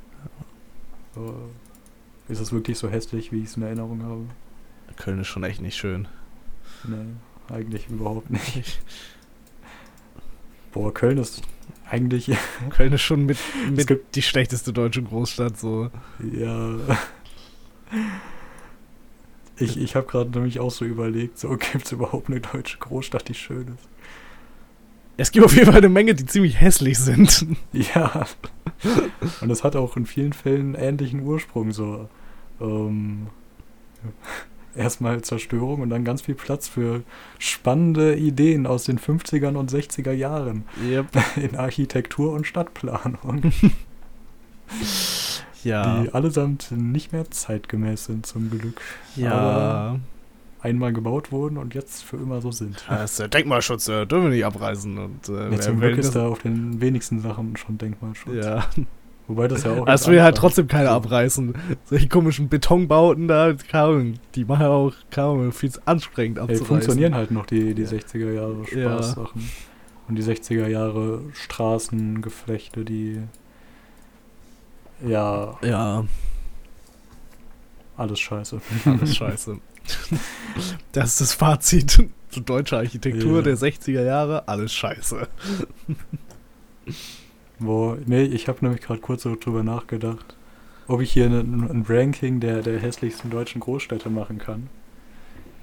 Äh, 1.16 2.32
ist 2.32 2.40
es 2.40 2.52
wirklich 2.52 2.78
so 2.78 2.90
hässlich, 2.90 3.32
wie 3.32 3.40
ich 3.40 3.46
es 3.46 3.58
in 3.58 3.64
Erinnerung 3.64 4.04
habe? 4.04 4.26
Köln 4.98 5.20
ist 5.20 5.28
schon 5.28 5.44
echt 5.44 5.62
nicht 5.62 5.76
schön. 5.78 6.08
Nee, 6.86 7.54
eigentlich 7.54 7.90
überhaupt 7.90 8.30
nicht. 8.30 8.80
Boah, 10.74 10.94
Köln 10.94 11.18
ist 11.18 11.42
eigentlich, 11.90 12.32
Köln 12.70 12.94
ist 12.94 13.02
schon 13.02 13.26
mit, 13.26 13.38
mit 13.72 13.88
gibt- 13.88 14.16
die 14.16 14.22
schlechteste 14.22 14.72
deutsche 14.74 15.04
Großstadt 15.04 15.58
so. 15.58 15.90
ja. 16.34 16.78
Ich, 19.60 19.78
ich 19.78 19.96
habe 19.96 20.08
gerade 20.08 20.30
nämlich 20.30 20.60
auch 20.60 20.72
so 20.72 20.86
überlegt, 20.86 21.40
so 21.40 21.50
gibt 21.72 21.86
es 21.86 21.92
überhaupt 21.92 22.30
eine 22.30 22.40
deutsche 22.40 22.78
Großstadt, 22.78 23.28
die 23.28 23.34
schön 23.34 23.68
ist? 23.68 23.90
Es 25.20 25.32
gibt 25.32 25.46
auf 25.46 25.54
jeden 25.54 25.66
Fall 25.66 25.78
eine 25.78 25.90
Menge, 25.90 26.14
die 26.14 26.26
ziemlich 26.26 26.60
hässlich 26.62 27.00
sind. 27.00 27.46
Ja. 27.74 28.28
Und 29.42 29.50
es 29.50 29.64
hat 29.64 29.76
auch 29.76 29.98
in 29.98 30.06
vielen 30.06 30.34
Fällen 30.34 30.76
ähnlichen 30.76 31.22
Ursprung, 31.22 31.72
so 31.72 32.08
ähm, 32.62 33.28
erstmal 34.76 35.22
Zerstörung 35.24 35.82
und 35.82 35.90
dann 35.90 36.06
ganz 36.06 36.22
viel 36.22 36.36
Platz 36.36 36.68
für 36.68 37.02
spannende 37.40 38.16
Ideen 38.16 38.68
aus 38.68 38.84
den 38.84 39.00
50ern 39.00 39.56
und 39.56 39.72
60er 39.72 40.12
Jahren 40.12 40.66
Yep. 40.88 41.08
in 41.38 41.56
Architektur 41.56 42.34
und 42.34 42.46
Stadtplanung, 42.46 43.52
Ja. 45.64 46.02
die 46.02 46.14
allesamt 46.14 46.72
nicht 46.72 47.12
mehr 47.14 47.30
zeitgemäß 47.30 48.06
sind 48.06 48.26
zum 48.26 48.50
Glück. 48.50 48.80
ja. 49.16 49.32
aber- 49.34 50.00
Einmal 50.60 50.92
gebaut 50.92 51.32
wurden 51.32 51.58
und 51.58 51.76
jetzt 51.76 52.04
für 52.04 52.18
immer 52.18 52.42
so 52.42 52.52
sind. 52.52 52.84
Das 52.90 53.12
ist 53.12 53.20
der 53.20 53.28
Denkmalschutz, 53.28 53.88
äh, 53.90 54.06
dürfen 54.08 54.24
wir 54.24 54.32
nicht 54.32 54.44
abreißen. 54.46 54.98
Und, 54.98 55.30
äh, 55.30 55.52
Ja, 55.52 55.60
zum 55.60 55.80
Glück 55.80 55.98
ist 56.00 56.16
da 56.16 56.28
auf 56.28 56.40
den 56.40 56.82
wenigsten 56.82 57.20
Sachen 57.22 57.56
schon 57.58 57.78
Denkmalschutz. 57.78 58.44
Ja, 58.44 58.66
Wobei 59.28 59.48
das 59.48 59.64
ja 59.64 59.74
auch. 59.74 59.86
das 59.86 60.02
jetzt 60.02 60.10
will 60.12 60.22
halt 60.24 60.36
trotzdem 60.36 60.68
keiner 60.68 60.90
abreißen. 60.92 61.54
Solche 61.86 62.08
komischen 62.10 62.50
Betonbauten 62.50 63.28
da, 63.28 63.54
keine 63.70 63.84
Ahnung, 63.84 64.14
die 64.34 64.46
machen 64.46 64.62
ja 64.64 64.70
auch, 64.70 64.94
Ahnung, 65.16 65.52
viel 65.52 65.70
zu 65.72 65.80
anstrengend 65.86 66.38
Ja, 66.38 66.44
abzureißen. 66.44 66.66
funktionieren 66.66 67.14
halt 67.14 67.30
noch, 67.32 67.46
die, 67.46 67.76
die 67.76 67.84
Ja. 67.84 67.88
60er 67.90 68.32
Jahre 68.34 68.56
Ja. 68.76 68.92
Spaßsachen. 68.98 69.50
Und 70.10 70.16
die 70.16 70.24
60er 70.24 70.68
Jahre 70.68 71.22
Straßengeflechte, 71.34 72.84
die. 72.84 73.20
Ja, 75.06 75.58
Ja, 75.62 76.06
alles 77.98 78.20
scheiße. 78.20 78.62
alles 78.86 79.16
scheiße. 79.16 79.58
Das 80.92 81.10
ist 81.12 81.22
das 81.22 81.34
Fazit 81.34 82.10
zu 82.30 82.40
deutscher 82.42 82.78
Architektur 82.78 83.38
Ja. 83.38 83.42
der 83.42 83.58
60er 83.58 84.04
Jahre, 84.04 84.48
alles 84.48 84.74
scheiße. 84.74 85.28
Boah, 87.60 87.98
nee, 88.06 88.24
ich 88.24 88.48
habe 88.48 88.60
nämlich 88.62 88.82
gerade 88.82 89.00
kurz 89.00 89.24
so 89.24 89.36
drüber 89.36 89.64
nachgedacht, 89.64 90.36
ob 90.88 91.02
ich 91.02 91.12
hier 91.12 91.26
ein, 91.26 91.64
ein 91.70 91.86
Ranking 91.88 92.40
der, 92.40 92.62
der 92.62 92.80
hässlichsten 92.80 93.30
deutschen 93.32 93.62
Großstädte 93.62 94.10
machen 94.10 94.38
kann. 94.38 94.70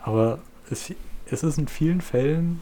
Aber 0.02 0.40
es, 0.70 0.92
es 1.30 1.42
ist 1.42 1.58
in 1.58 1.68
vielen 1.68 2.00
Fällen, 2.00 2.60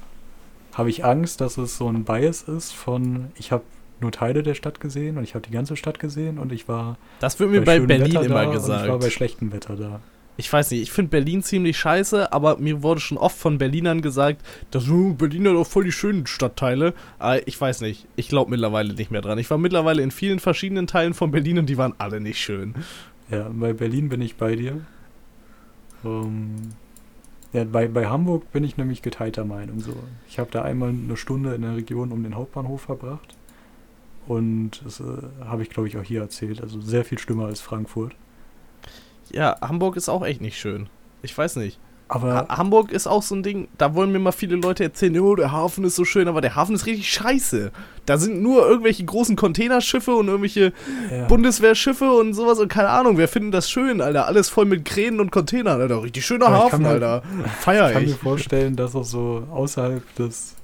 habe 0.74 0.90
ich 0.90 1.04
Angst, 1.04 1.40
dass 1.40 1.56
es 1.58 1.76
so 1.76 1.88
ein 1.88 2.04
Bias 2.04 2.42
ist 2.42 2.72
von, 2.72 3.32
ich 3.37 3.52
habe 3.52 3.64
nur 4.00 4.12
Teile 4.12 4.42
der 4.42 4.55
Stadt 4.55 4.81
gesehen 4.81 5.16
und 5.18 5.24
ich 5.24 5.35
habe 5.35 5.46
die 5.46 5.52
ganze 5.52 5.76
Stadt 5.76 5.98
gesehen 5.98 6.38
und 6.38 6.52
ich 6.52 6.68
war 6.68 6.96
Das 7.20 7.38
wird 7.38 7.50
mir 7.50 7.62
bei 7.62 7.74
schönem 7.74 7.88
Berlin 7.88 8.14
Wetter 8.14 8.24
immer 8.24 8.48
Und 8.48 8.57
ich 8.57 8.68
war 8.68 8.87
bei 8.87 8.94
gesagt. 8.94 9.12
schlechtem 9.12 9.52
Wetter 9.52 9.76
da. 9.76 10.00
Ich 10.38 10.50
weiß 10.50 10.70
nicht, 10.70 10.83
ich 10.83 10.92
finde 10.92 11.11
Berlin 11.11 11.42
ziemlich 11.42 11.76
scheiße, 11.76 12.33
aber 12.33 12.57
mir 12.57 12.83
wurde 12.83 13.00
schon 13.00 13.18
oft 13.18 13.37
von 13.37 13.59
Berlinern 13.59 14.00
gesagt, 14.00 14.40
dass 14.70 14.88
uh, 14.88 15.12
Berlin 15.12 15.46
hat 15.46 15.57
auch 15.57 15.66
voll 15.66 15.85
die 15.85 15.92
schönen 15.92 16.26
Stadtteile. 16.26 16.94
Aber 17.18 17.46
ich 17.46 17.61
weiß 17.61 17.83
nicht, 17.83 18.07
ich 18.16 18.28
glaube 18.28 18.50
mittlerweile 18.50 18.94
nicht 18.94 19.11
mehr 19.11 19.20
dran. 19.20 19.38
Ich 19.38 19.50
war 19.50 19.59
mittlerweile 19.59 20.02
in 20.02 20.11
vielen 20.11 20.40
verschiedenen 20.40 20.87
Teilen 20.87 21.12
von 21.12 21.31
Berlin 21.31 21.59
und 21.59 21.66
die 21.66 21.76
waren 21.76 21.94
alle 21.98 22.20
nicht 22.20 22.40
schön. 22.40 22.74
Ja, 23.31 23.50
bei 23.52 23.74
Berlin 23.74 24.09
bin 24.09 24.22
ich 24.22 24.37
bei 24.37 24.57
dir. 24.57 24.81
Ähm, 26.05 26.70
ja, 27.52 27.64
bei, 27.64 27.87
bei 27.87 28.07
Hamburg 28.07 28.50
bin 28.52 28.64
ich 28.64 28.78
nämlich 28.78 29.02
geteilter 29.02 29.44
Meinung. 29.44 29.81
So. 29.81 29.94
Ich 30.28 30.38
habe 30.38 30.50
da 30.50 30.62
einmal 30.62 30.88
eine 30.88 31.16
Stunde 31.18 31.55
in 31.55 31.62
der 31.62 31.76
Region 31.76 32.11
um 32.11 32.22
den 32.22 32.35
Hauptbahnhof 32.35 32.81
verbracht. 32.81 33.37
Und 34.26 34.82
das 34.85 35.00
äh, 35.00 35.04
habe 35.44 35.62
ich, 35.62 35.70
glaube 35.70 35.88
ich, 35.88 35.96
auch 35.98 36.02
hier 36.02 36.20
erzählt. 36.20 36.61
Also 36.62 36.80
sehr 36.80 37.04
viel 37.04 37.18
schlimmer 37.18 37.46
als 37.46 37.61
Frankfurt. 37.61 38.12
Ja, 39.30 39.56
Hamburg 39.61 39.96
ist 39.96 40.08
auch 40.08 40.24
echt 40.24 40.40
nicht 40.40 40.58
schön. 40.58 40.88
Ich 41.22 41.37
weiß 41.37 41.56
nicht. 41.56 41.78
Aber 42.08 42.35
Ha 42.48 42.58
Hamburg 42.58 42.92
ist 42.92 43.06
auch 43.06 43.22
so 43.22 43.35
ein 43.35 43.42
Ding, 43.42 43.68
da 43.78 43.94
wollen 43.94 44.12
mir 44.12 44.18
mal 44.18 44.32
viele 44.32 44.56
Leute 44.56 44.85
erzählen, 44.85 45.18
oh, 45.20 45.35
der 45.35 45.50
Hafen 45.50 45.82
ist 45.85 45.96
so 45.96 46.04
schön, 46.04 46.28
aber 46.28 46.42
der 46.42 46.54
Hafen 46.54 46.74
ist 46.74 46.85
richtig 46.85 47.11
scheiße. 47.11 47.72
Da 48.04 48.18
sind 48.18 48.42
nur 48.42 48.68
irgendwelche 48.68 49.02
großen 49.04 49.35
Containerschiffe 49.35 50.14
und 50.14 50.26
irgendwelche 50.28 50.74
ja, 51.11 51.24
Bundeswehrschiffe 51.26 52.11
und 52.12 52.35
sowas 52.35 52.58
und 52.58 52.68
keine 52.68 52.90
Ahnung, 52.90 53.16
wer 53.16 53.28
findet 53.28 53.54
das 53.54 53.70
schön, 53.70 54.02
Alter? 54.02 54.26
Alles 54.26 54.50
voll 54.50 54.66
mit 54.66 54.85
Kränen 54.85 55.20
und 55.20 55.30
Containern, 55.32 55.80
Alter. 55.80 56.02
Richtig 56.02 56.26
schöner 56.26 56.48
Aber 56.48 56.56
ich 56.58 56.62
Hafen, 56.64 56.82
mir- 56.82 56.88
Alter. 56.90 57.22
Feier 57.61 57.87
ich 57.88 57.92
kann 57.94 58.04
mir 58.04 58.11
ich. 58.11 58.16
vorstellen, 58.16 58.76
dass 58.76 58.94
auch 58.94 59.04
so 59.04 59.46
außerhalb 59.50 60.02
des 60.16 60.54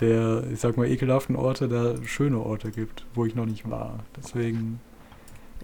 der, 0.00 0.44
ich 0.52 0.60
sag 0.60 0.76
mal, 0.76 0.86
ekelhaften 0.88 1.36
Orte 1.36 1.68
da 1.68 1.94
schöne 2.04 2.38
Orte 2.38 2.70
gibt, 2.70 3.04
wo 3.14 3.24
ich 3.24 3.34
noch 3.34 3.46
nicht 3.46 3.68
war. 3.68 4.00
Deswegen, 4.16 4.80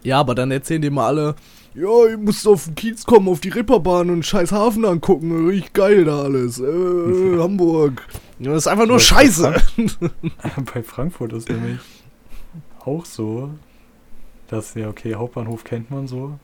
Ja, 0.03 0.21
aber 0.21 0.35
dann 0.35 0.51
erzählen 0.51 0.83
die 0.83 0.91
mal 0.91 1.07
alle, 1.07 1.35
ja, 1.75 2.07
ihr 2.11 2.19
müsst 2.19 2.47
auf 2.47 2.67
den 2.67 2.75
Kiez 2.75 3.05
kommen, 3.05 3.29
auf 3.29 3.41
die 3.41 3.49
Ripperbahn 3.49 4.11
und 4.11 4.25
scheiß 4.25 4.53
Hafen 4.53 4.85
angucken. 4.85 5.47
Richtig 5.49 5.73
geil 5.73 6.05
da 6.05 6.23
alles. 6.23 6.61
Äh, 6.61 6.65
Hamburg. 7.39 8.03
Ja, 8.39 8.53
Das 8.53 8.65
ist 8.65 8.67
einfach 8.67 8.87
nur 8.87 8.95
Aber 8.95 9.01
scheiße. 9.01 9.55
Bei 10.75 10.83
Frankfurt 10.83 11.33
ist 11.33 11.49
nämlich 11.49 11.79
auch 12.85 13.05
so, 13.05 13.51
dass, 14.49 14.75
ja, 14.75 14.89
okay, 14.89 15.15
Hauptbahnhof 15.15 15.65
kennt 15.65 15.91
man 15.91 16.07
so. 16.07 16.39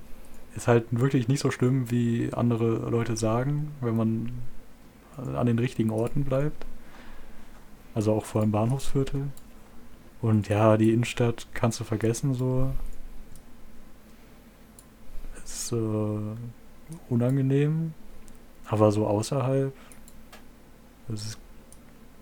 Ist 0.56 0.66
halt 0.68 0.86
wirklich 0.90 1.28
nicht 1.28 1.40
so 1.40 1.50
schlimm, 1.50 1.90
wie 1.90 2.30
andere 2.32 2.90
Leute 2.90 3.16
sagen, 3.16 3.72
wenn 3.80 3.96
man 3.96 4.32
an 5.36 5.46
den 5.46 5.58
richtigen 5.58 5.90
Orten 5.90 6.24
bleibt. 6.24 6.64
Also 7.94 8.12
auch 8.14 8.24
vor 8.24 8.40
allem 8.40 8.52
Bahnhofsviertel. 8.52 9.28
Und 10.22 10.48
ja, 10.48 10.76
die 10.76 10.92
Innenstadt 10.92 11.46
kannst 11.54 11.80
du 11.80 11.84
vergessen 11.84 12.34
so. 12.34 12.72
Ist 15.44 15.72
äh, 15.72 15.76
unangenehm. 17.08 17.94
Aber 18.66 18.92
so 18.92 19.06
außerhalb. 19.06 19.72
Das 21.08 21.22
ist 21.26 21.38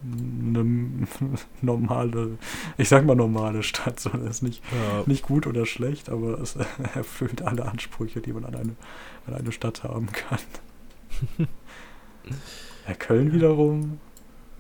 eine 0.03 0.65
normale, 1.63 2.39
ich 2.77 2.89
sag 2.89 3.05
mal 3.05 3.17
normale 3.17 3.63
Stadt, 3.63 3.99
so 3.99 4.11
das 4.11 4.37
ist 4.37 4.43
nicht, 4.43 4.63
Ja. 4.71 5.03
nicht 5.07 5.25
gut 5.25 5.47
oder 5.47 5.67
schlecht, 5.67 6.09
aber 6.09 6.39
es 6.41 6.57
erfüllt 6.95 7.43
alle 7.43 7.67
Ansprüche, 7.67 8.21
die 8.21 8.33
man 8.33 8.45
an 8.45 8.55
eine, 8.55 8.77
an 9.27 9.35
eine 9.35 9.53
Stadt 9.53 9.83
haben 9.83 10.07
kann. 10.13 10.39
ja, 12.87 12.95
Köln 12.95 13.33
wiederum, 13.33 13.99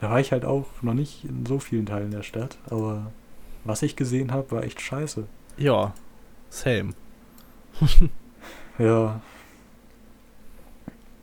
da 0.01 0.11
war 0.11 0.21
ich 0.21 0.33
halt 0.33 0.45
auch 0.45 0.67
noch 0.83 0.95
nicht 0.95 1.25
in 1.25 1.47
so 1.47 1.59
vielen 1.59 1.87
Teilen 1.87 2.11
der 2.11 2.23
Stadt, 2.23 2.59
aber 2.71 3.13
was 3.65 3.83
ich 3.83 3.97
gesehen 3.97 4.33
habe, 4.33 4.51
war 4.51 4.65
echt 4.65 4.81
scheiße. 4.81 5.27
ja, 5.57 5.93
same. 6.51 6.95
Ja. 8.79 9.21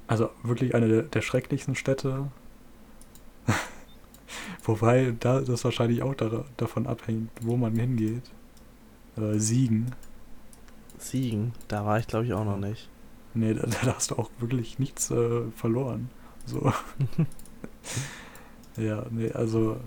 Also 0.08 0.30
wirklich 0.44 0.76
eine 0.76 0.88
der, 0.88 1.02
der 1.04 1.22
schrecklichsten 1.22 1.76
Städte. 1.76 2.30
Wobei 4.64 5.16
da 5.20 5.40
das 5.42 5.64
wahrscheinlich 5.64 6.04
auch 6.04 6.14
da, 6.14 6.46
davon 6.58 6.86
abhängt, 6.86 7.32
wo 7.42 7.56
man 7.58 7.76
hingeht. 7.76 8.30
Äh, 9.18 9.40
Siegen. 9.40 9.96
Siegen, 10.98 11.54
da 11.68 11.86
war 11.86 12.00
ich 12.00 12.08
glaube 12.08 12.26
ich 12.26 12.34
auch 12.34 12.46
noch 12.46 12.58
nicht. 12.58 12.90
Nee, 13.34 13.54
da, 13.54 13.68
da 13.84 13.96
hast 13.96 14.12
du 14.12 14.16
auch 14.16 14.30
wirklich 14.40 14.78
nichts 14.78 15.10
äh, 15.12 15.50
verloren. 15.56 16.10
So. 16.46 16.72
Ja, 18.78 19.06
nee, 19.10 19.32
also. 19.32 19.78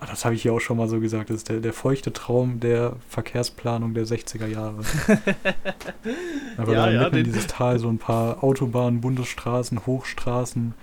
Ah, 0.00 0.06
Das 0.06 0.24
habe 0.24 0.34
ich 0.34 0.42
hier 0.42 0.52
auch 0.52 0.60
schon 0.60 0.76
mal 0.76 0.88
so 0.88 1.00
gesagt. 1.00 1.30
Das 1.30 1.38
ist 1.38 1.48
der, 1.48 1.60
der 1.60 1.72
feuchte 1.72 2.12
Traum 2.12 2.60
der 2.60 2.96
Verkehrsplanung 3.08 3.94
der 3.94 4.06
60er 4.06 4.46
Jahre. 4.46 4.82
Aber 6.56 6.72
Ja, 6.72 6.86
dann 6.86 6.94
ja, 6.94 7.02
mitten 7.04 7.16
in 7.18 7.24
dieses 7.24 7.46
Tal 7.46 7.78
so 7.78 7.88
ein 7.88 7.98
paar 7.98 8.42
Autobahnen, 8.42 9.00
Bundesstraßen, 9.00 9.86
Hochstraßen, 9.86 10.74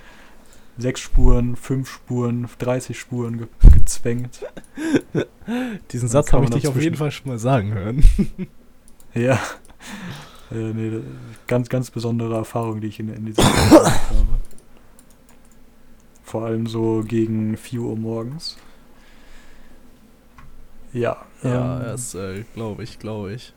sechs 0.78 1.02
Spuren, 1.02 1.56
fünf 1.56 1.89
Spuren, 1.89 2.47
30 2.60 2.97
Spuren 3.00 3.38
ge 3.38 3.47
gezwängt. 3.74 4.39
Diesen 5.91 6.08
Satz 6.08 6.34
habe 6.34 6.45
ich 6.45 6.52
dich 6.52 6.67
auf 6.67 6.80
jeden 6.82 6.95
Fall 6.95 7.12
schon 7.12 7.30
mal 7.32 7.39
sagen 7.39 7.74
hören. 7.74 8.04
Ja. 9.13 9.34
Äh, 10.52 10.71
nee, 10.74 11.02
ganz, 11.47 11.67
ganz 11.67 11.91
besondere 11.91 12.34
Erfahrung, 12.36 12.80
die 12.80 12.88
ich 12.88 13.00
in, 13.02 13.10
in 13.13 13.26
dieser 13.26 13.41
Zeit 13.43 13.69
gemacht 13.69 14.02
habe. 14.10 14.28
Vor 16.31 16.45
allem 16.45 16.65
so 16.65 17.03
gegen 17.05 17.57
4 17.57 17.81
Uhr 17.81 17.97
morgens. 17.97 18.55
Ja. 20.93 21.25
Ja, 21.43 21.79
ähm, 21.79 21.83
das 21.83 22.15
äh, 22.15 22.45
glaube 22.53 22.85
ich, 22.85 22.99
glaube 22.99 23.33
ich. 23.33 23.53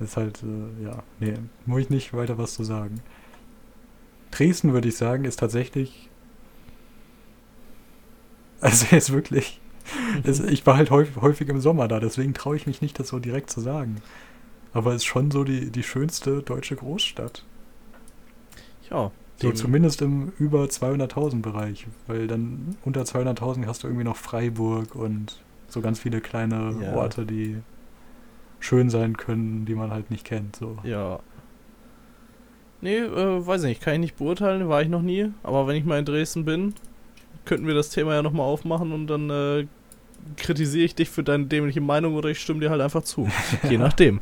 Ist 0.00 0.16
halt, 0.16 0.42
äh, 0.42 0.84
ja, 0.84 1.04
nee, 1.20 1.34
muss 1.66 1.82
ich 1.82 1.90
nicht 1.90 2.14
weiter 2.14 2.36
was 2.36 2.54
zu 2.54 2.64
sagen. 2.64 3.00
Dresden, 4.32 4.72
würde 4.72 4.88
ich 4.88 4.96
sagen, 4.96 5.24
ist 5.24 5.38
tatsächlich. 5.38 6.10
Also 8.60 8.86
jetzt 8.90 9.12
wirklich. 9.12 9.60
Es, 10.24 10.40
ich 10.40 10.66
war 10.66 10.78
halt 10.78 10.90
häufig, 10.90 11.14
häufig 11.16 11.48
im 11.48 11.60
Sommer 11.60 11.86
da, 11.86 12.00
deswegen 12.00 12.34
traue 12.34 12.56
ich 12.56 12.66
mich 12.66 12.80
nicht, 12.80 12.98
das 12.98 13.08
so 13.08 13.20
direkt 13.20 13.50
zu 13.50 13.60
sagen. 13.60 14.00
Aber 14.72 14.90
es 14.90 15.02
ist 15.02 15.04
schon 15.04 15.30
so 15.30 15.44
die, 15.44 15.70
die 15.70 15.82
schönste 15.84 16.42
deutsche 16.42 16.74
Großstadt. 16.74 17.44
Ja, 18.90 19.12
So 19.36 19.50
zumindest 19.52 20.00
im 20.00 20.32
über 20.38 20.64
200.000 20.64 21.42
Bereich, 21.42 21.86
weil 22.06 22.26
dann 22.26 22.76
unter 22.84 23.02
200.000 23.02 23.66
hast 23.66 23.82
du 23.82 23.88
irgendwie 23.88 24.04
noch 24.04 24.16
Freiburg 24.16 24.94
und 24.94 25.40
so 25.68 25.80
ganz 25.80 25.98
viele 25.98 26.20
kleine 26.20 26.76
Ja. 26.80 26.94
Orte, 26.94 27.26
die 27.26 27.58
schön 28.60 28.90
sein 28.90 29.16
können, 29.16 29.64
die 29.66 29.74
man 29.74 29.90
halt 29.90 30.10
nicht 30.10 30.24
kennt. 30.24 30.56
So. 30.56 30.78
Ja. 30.84 31.18
Nee, 32.80 32.98
äh, 32.98 33.46
weiß 33.46 33.62
nicht, 33.62 33.80
kann 33.80 33.94
ich 33.94 34.00
nicht 34.00 34.16
beurteilen, 34.16 34.68
war 34.68 34.82
ich 34.82 34.88
noch 34.88 35.02
nie. 35.02 35.32
Aber 35.42 35.66
wenn 35.66 35.76
ich 35.76 35.84
mal 35.84 35.98
in 35.98 36.04
Dresden 36.04 36.44
bin, 36.44 36.74
könnten 37.44 37.66
wir 37.66 37.74
das 37.74 37.90
Thema 37.90 38.14
ja 38.14 38.22
nochmal 38.22 38.46
aufmachen 38.46 38.92
und 38.92 39.06
dann 39.06 39.30
äh, 39.30 39.66
kritisiere 40.36 40.84
ich 40.84 40.94
dich 40.94 41.10
für 41.10 41.22
deine 41.22 41.46
dämliche 41.46 41.80
Meinung 41.80 42.14
oder 42.14 42.28
ich 42.28 42.40
stimme 42.40 42.60
dir 42.60 42.70
halt 42.70 42.80
einfach 42.80 43.02
zu. 43.02 43.28
Je 43.68 43.78
nachdem. 43.78 44.20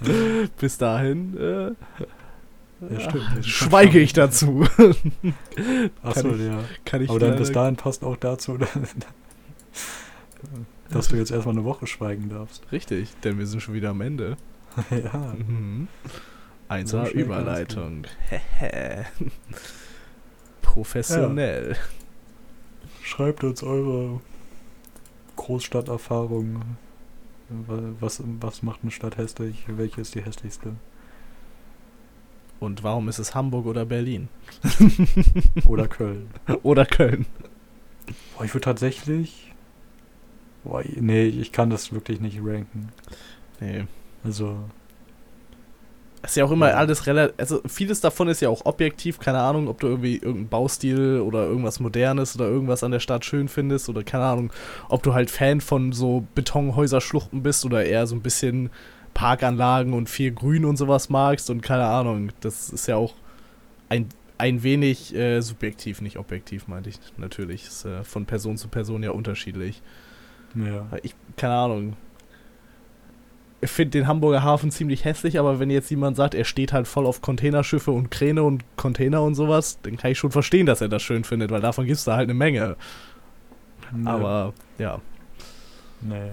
Bis 0.60 0.78
dahin 0.78 1.36
äh, 1.36 1.70
Ja, 2.80 3.00
stimmt. 3.00 3.24
Schon 3.44 3.70
schweige 3.70 3.98
ich 3.98 4.12
dazu. 4.12 4.64
Achso, 6.02 6.22
kann 6.30 6.34
ich- 6.40 6.46
ja. 6.46 6.64
Kann 6.84 7.02
ich 7.02 7.10
Aber 7.10 7.18
dann 7.18 7.36
bis 7.36 7.50
dahin 7.52 7.76
passt 7.76 8.04
auch 8.04 8.16
dazu, 8.16 8.58
dass 10.90 11.08
du 11.08 11.16
jetzt 11.16 11.30
erstmal 11.32 11.54
eine 11.56 11.64
Woche 11.64 11.86
schweigen 11.86 12.28
darfst. 12.28 12.70
Richtig, 12.72 13.14
denn 13.24 13.38
wir 13.38 13.46
sind 13.46 13.60
schon 13.60 13.74
wieder 13.74 13.90
am 13.90 14.00
Ende. 14.00 14.36
ja. 14.90 15.34
Mhm. 15.36 15.88
So 16.68 16.74
1A 16.74 16.86
schnell 16.88 17.02
kann's 17.02 17.12
Überleitung. 17.14 18.04
Hehe. 18.28 19.06
Professionell. 20.62 21.76
Schreibt 23.02 23.42
uns 23.42 23.62
eure 23.62 24.20
Großstadterfahrung. 25.36 26.62
Was, 28.00 28.22
was 28.40 28.62
macht 28.62 28.80
eine 28.82 28.90
Stadt 28.90 29.16
hässlich? 29.16 29.64
Welche 29.66 30.02
ist 30.02 30.14
die 30.14 30.22
hässlichste? 30.22 30.74
Und 32.60 32.82
warum 32.82 33.08
ist 33.08 33.18
es 33.18 33.34
Hamburg 33.34 33.66
oder 33.66 33.84
Berlin? 33.84 34.28
Oder 35.66 35.86
Köln? 35.86 36.28
Oder 36.64 36.84
Köln? 36.86 37.26
Boah, 38.36 38.44
ich 38.44 38.52
würde 38.54 38.64
tatsächlich. 38.64 39.52
Boah, 40.64 40.82
nee, 40.96 41.26
ich 41.26 41.52
kann 41.52 41.70
das 41.70 41.92
wirklich 41.92 42.20
nicht 42.20 42.40
ranken. 42.42 42.88
Nee. 43.60 43.84
Also, 44.24 44.56
Ist 46.24 46.36
ja 46.36 46.44
auch 46.44 46.50
immer 46.50 46.70
Ja. 46.70 46.74
alles 46.74 47.06
relativ. 47.06 47.34
Also, 47.38 47.60
vieles 47.68 48.00
davon 48.00 48.26
ist 48.26 48.40
ja 48.40 48.48
auch 48.48 48.66
objektiv. 48.66 49.20
Keine 49.20 49.38
Ahnung, 49.38 49.68
ob 49.68 49.78
du 49.80 49.86
irgendwie 49.86 50.14
irgendeinen 50.16 50.48
Baustil 50.48 51.20
oder 51.24 51.46
irgendwas 51.46 51.78
Modernes 51.78 52.34
oder 52.34 52.48
irgendwas 52.48 52.82
an 52.82 52.90
der 52.90 52.98
Stadt 53.00 53.24
schön 53.24 53.46
findest. 53.46 53.88
Oder 53.88 54.02
keine 54.02 54.24
Ahnung, 54.24 54.52
ob 54.88 55.04
du 55.04 55.14
halt 55.14 55.30
Fan 55.30 55.60
von 55.60 55.92
so 55.92 56.26
Betonhäuserschluchten 56.34 57.44
bist 57.44 57.64
oder 57.64 57.84
eher 57.84 58.08
so 58.08 58.16
ein 58.16 58.22
bisschen 58.22 58.70
Parkanlagen 59.18 59.94
und 59.94 60.08
viel 60.08 60.30
Grün 60.30 60.64
und 60.64 60.76
sowas 60.76 61.08
magst. 61.08 61.50
Und 61.50 61.60
keine 61.60 61.86
Ahnung, 61.86 62.30
das 62.38 62.70
ist 62.70 62.86
ja 62.86 62.94
auch 62.94 63.14
ein, 63.88 64.06
ein 64.38 64.62
wenig 64.62 65.12
äh, 65.12 65.40
subjektiv, 65.40 66.00
nicht 66.00 66.18
objektiv, 66.18 66.68
meinte 66.68 66.88
ich 66.88 67.00
natürlich. 67.16 67.66
Ist 67.66 67.84
äh, 67.84 68.04
von 68.04 68.26
Person 68.26 68.56
zu 68.56 68.68
Person 68.68 69.02
ja 69.02 69.10
unterschiedlich. 69.10 69.82
ja. 70.54 70.86
Ich, 71.02 71.16
keine 71.36 71.54
Ahnung. 71.54 71.96
Ich 73.60 73.70
finde 73.72 73.98
den 73.98 74.06
Hamburger 74.06 74.44
Hafen 74.44 74.70
ziemlich 74.70 75.04
hässlich, 75.04 75.40
aber 75.40 75.58
wenn 75.58 75.68
jetzt 75.68 75.90
jemand 75.90 76.16
sagt, 76.16 76.36
er 76.36 76.44
steht 76.44 76.72
halt 76.72 76.86
voll 76.86 77.04
auf 77.04 77.20
Containerschiffe 77.20 77.90
und 77.90 78.12
Kräne 78.12 78.44
und 78.44 78.62
Container 78.76 79.22
und 79.22 79.34
sowas, 79.34 79.80
dann 79.82 79.96
kann 79.96 80.12
ich 80.12 80.18
schon 80.20 80.30
verstehen, 80.30 80.64
dass 80.64 80.80
er 80.80 80.88
das 80.88 81.02
schön 81.02 81.24
findet, 81.24 81.50
weil 81.50 81.60
davon 81.60 81.86
gibt 81.86 81.98
es 81.98 82.04
da 82.04 82.14
halt 82.14 82.28
eine 82.28 82.34
Menge. 82.34 82.76
Nee. 83.92 84.08
Aber 84.08 84.54
ja. 84.78 85.00
Nee. 86.02 86.30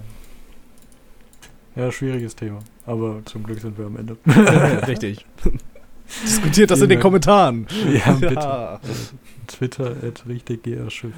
Ja, 1.76 1.92
schwieriges 1.92 2.36
Thema. 2.36 2.60
Aber 2.86 3.22
zum 3.26 3.44
Glück 3.44 3.60
sind 3.60 3.78
wir 3.78 3.86
am 3.86 3.98
Ende. 3.98 4.18
Richtig. 4.88 5.26
Diskutiert 6.24 6.72
das 6.72 6.82
in 6.82 6.90
den. 6.90 7.00
Kommentaren. 7.00 7.68
ja, 7.92 8.14
bitte. 8.14 8.36
Ja. 8.36 8.80
Twitter 9.48 9.96
at 10.04 10.28
richtig 10.28 10.62
Schiff. 10.92 11.14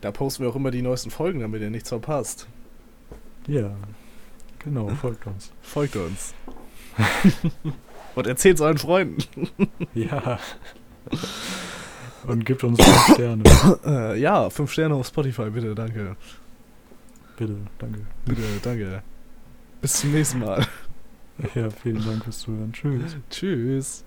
Da 0.00 0.10
posten 0.10 0.44
wir 0.44 0.50
auch 0.50 0.56
immer 0.56 0.70
die 0.70 0.82
neuesten 0.82 1.10
Folgen, 1.10 1.40
damit 1.40 1.62
ihr 1.62 1.70
nichts 1.70 1.88
verpasst. 1.88 2.46
Ja, 3.46 3.74
genau, 4.60 4.88
folgt 4.88 5.26
uns. 5.26 5.52
Folgt 5.62 5.96
uns. 5.96 6.34
und 8.14 8.26
erzählt 8.26 8.60
euren 8.60 8.78
Freunden. 8.78 9.24
Ja. 9.94 10.38
Und 12.26 12.44
gibt 12.44 12.62
uns 12.62 12.82
fünf 12.82 13.14
Sterne. 13.14 13.42
Äh, 13.84 14.20
ja, 14.20 14.48
fünf 14.50 14.72
Sterne 14.72 14.94
auf 14.94 15.06
Spotify, 15.06 15.50
bitte, 15.50 15.74
danke. 15.74 16.16
Bitte, 17.36 17.56
danke. 17.78 18.00
Bitte, 18.24 18.42
danke. 18.62 19.02
Bis 19.82 19.94
zum 20.00 20.12
nächsten 20.12 20.38
Mal. 20.38 20.66
Ja, 21.54 21.70
vielen 21.70 22.04
Dank 22.04 22.22
fürs 22.22 22.38
Zuhören. 22.38 22.72
Tschüss. 22.72 23.16
Tschüss. 23.28 24.04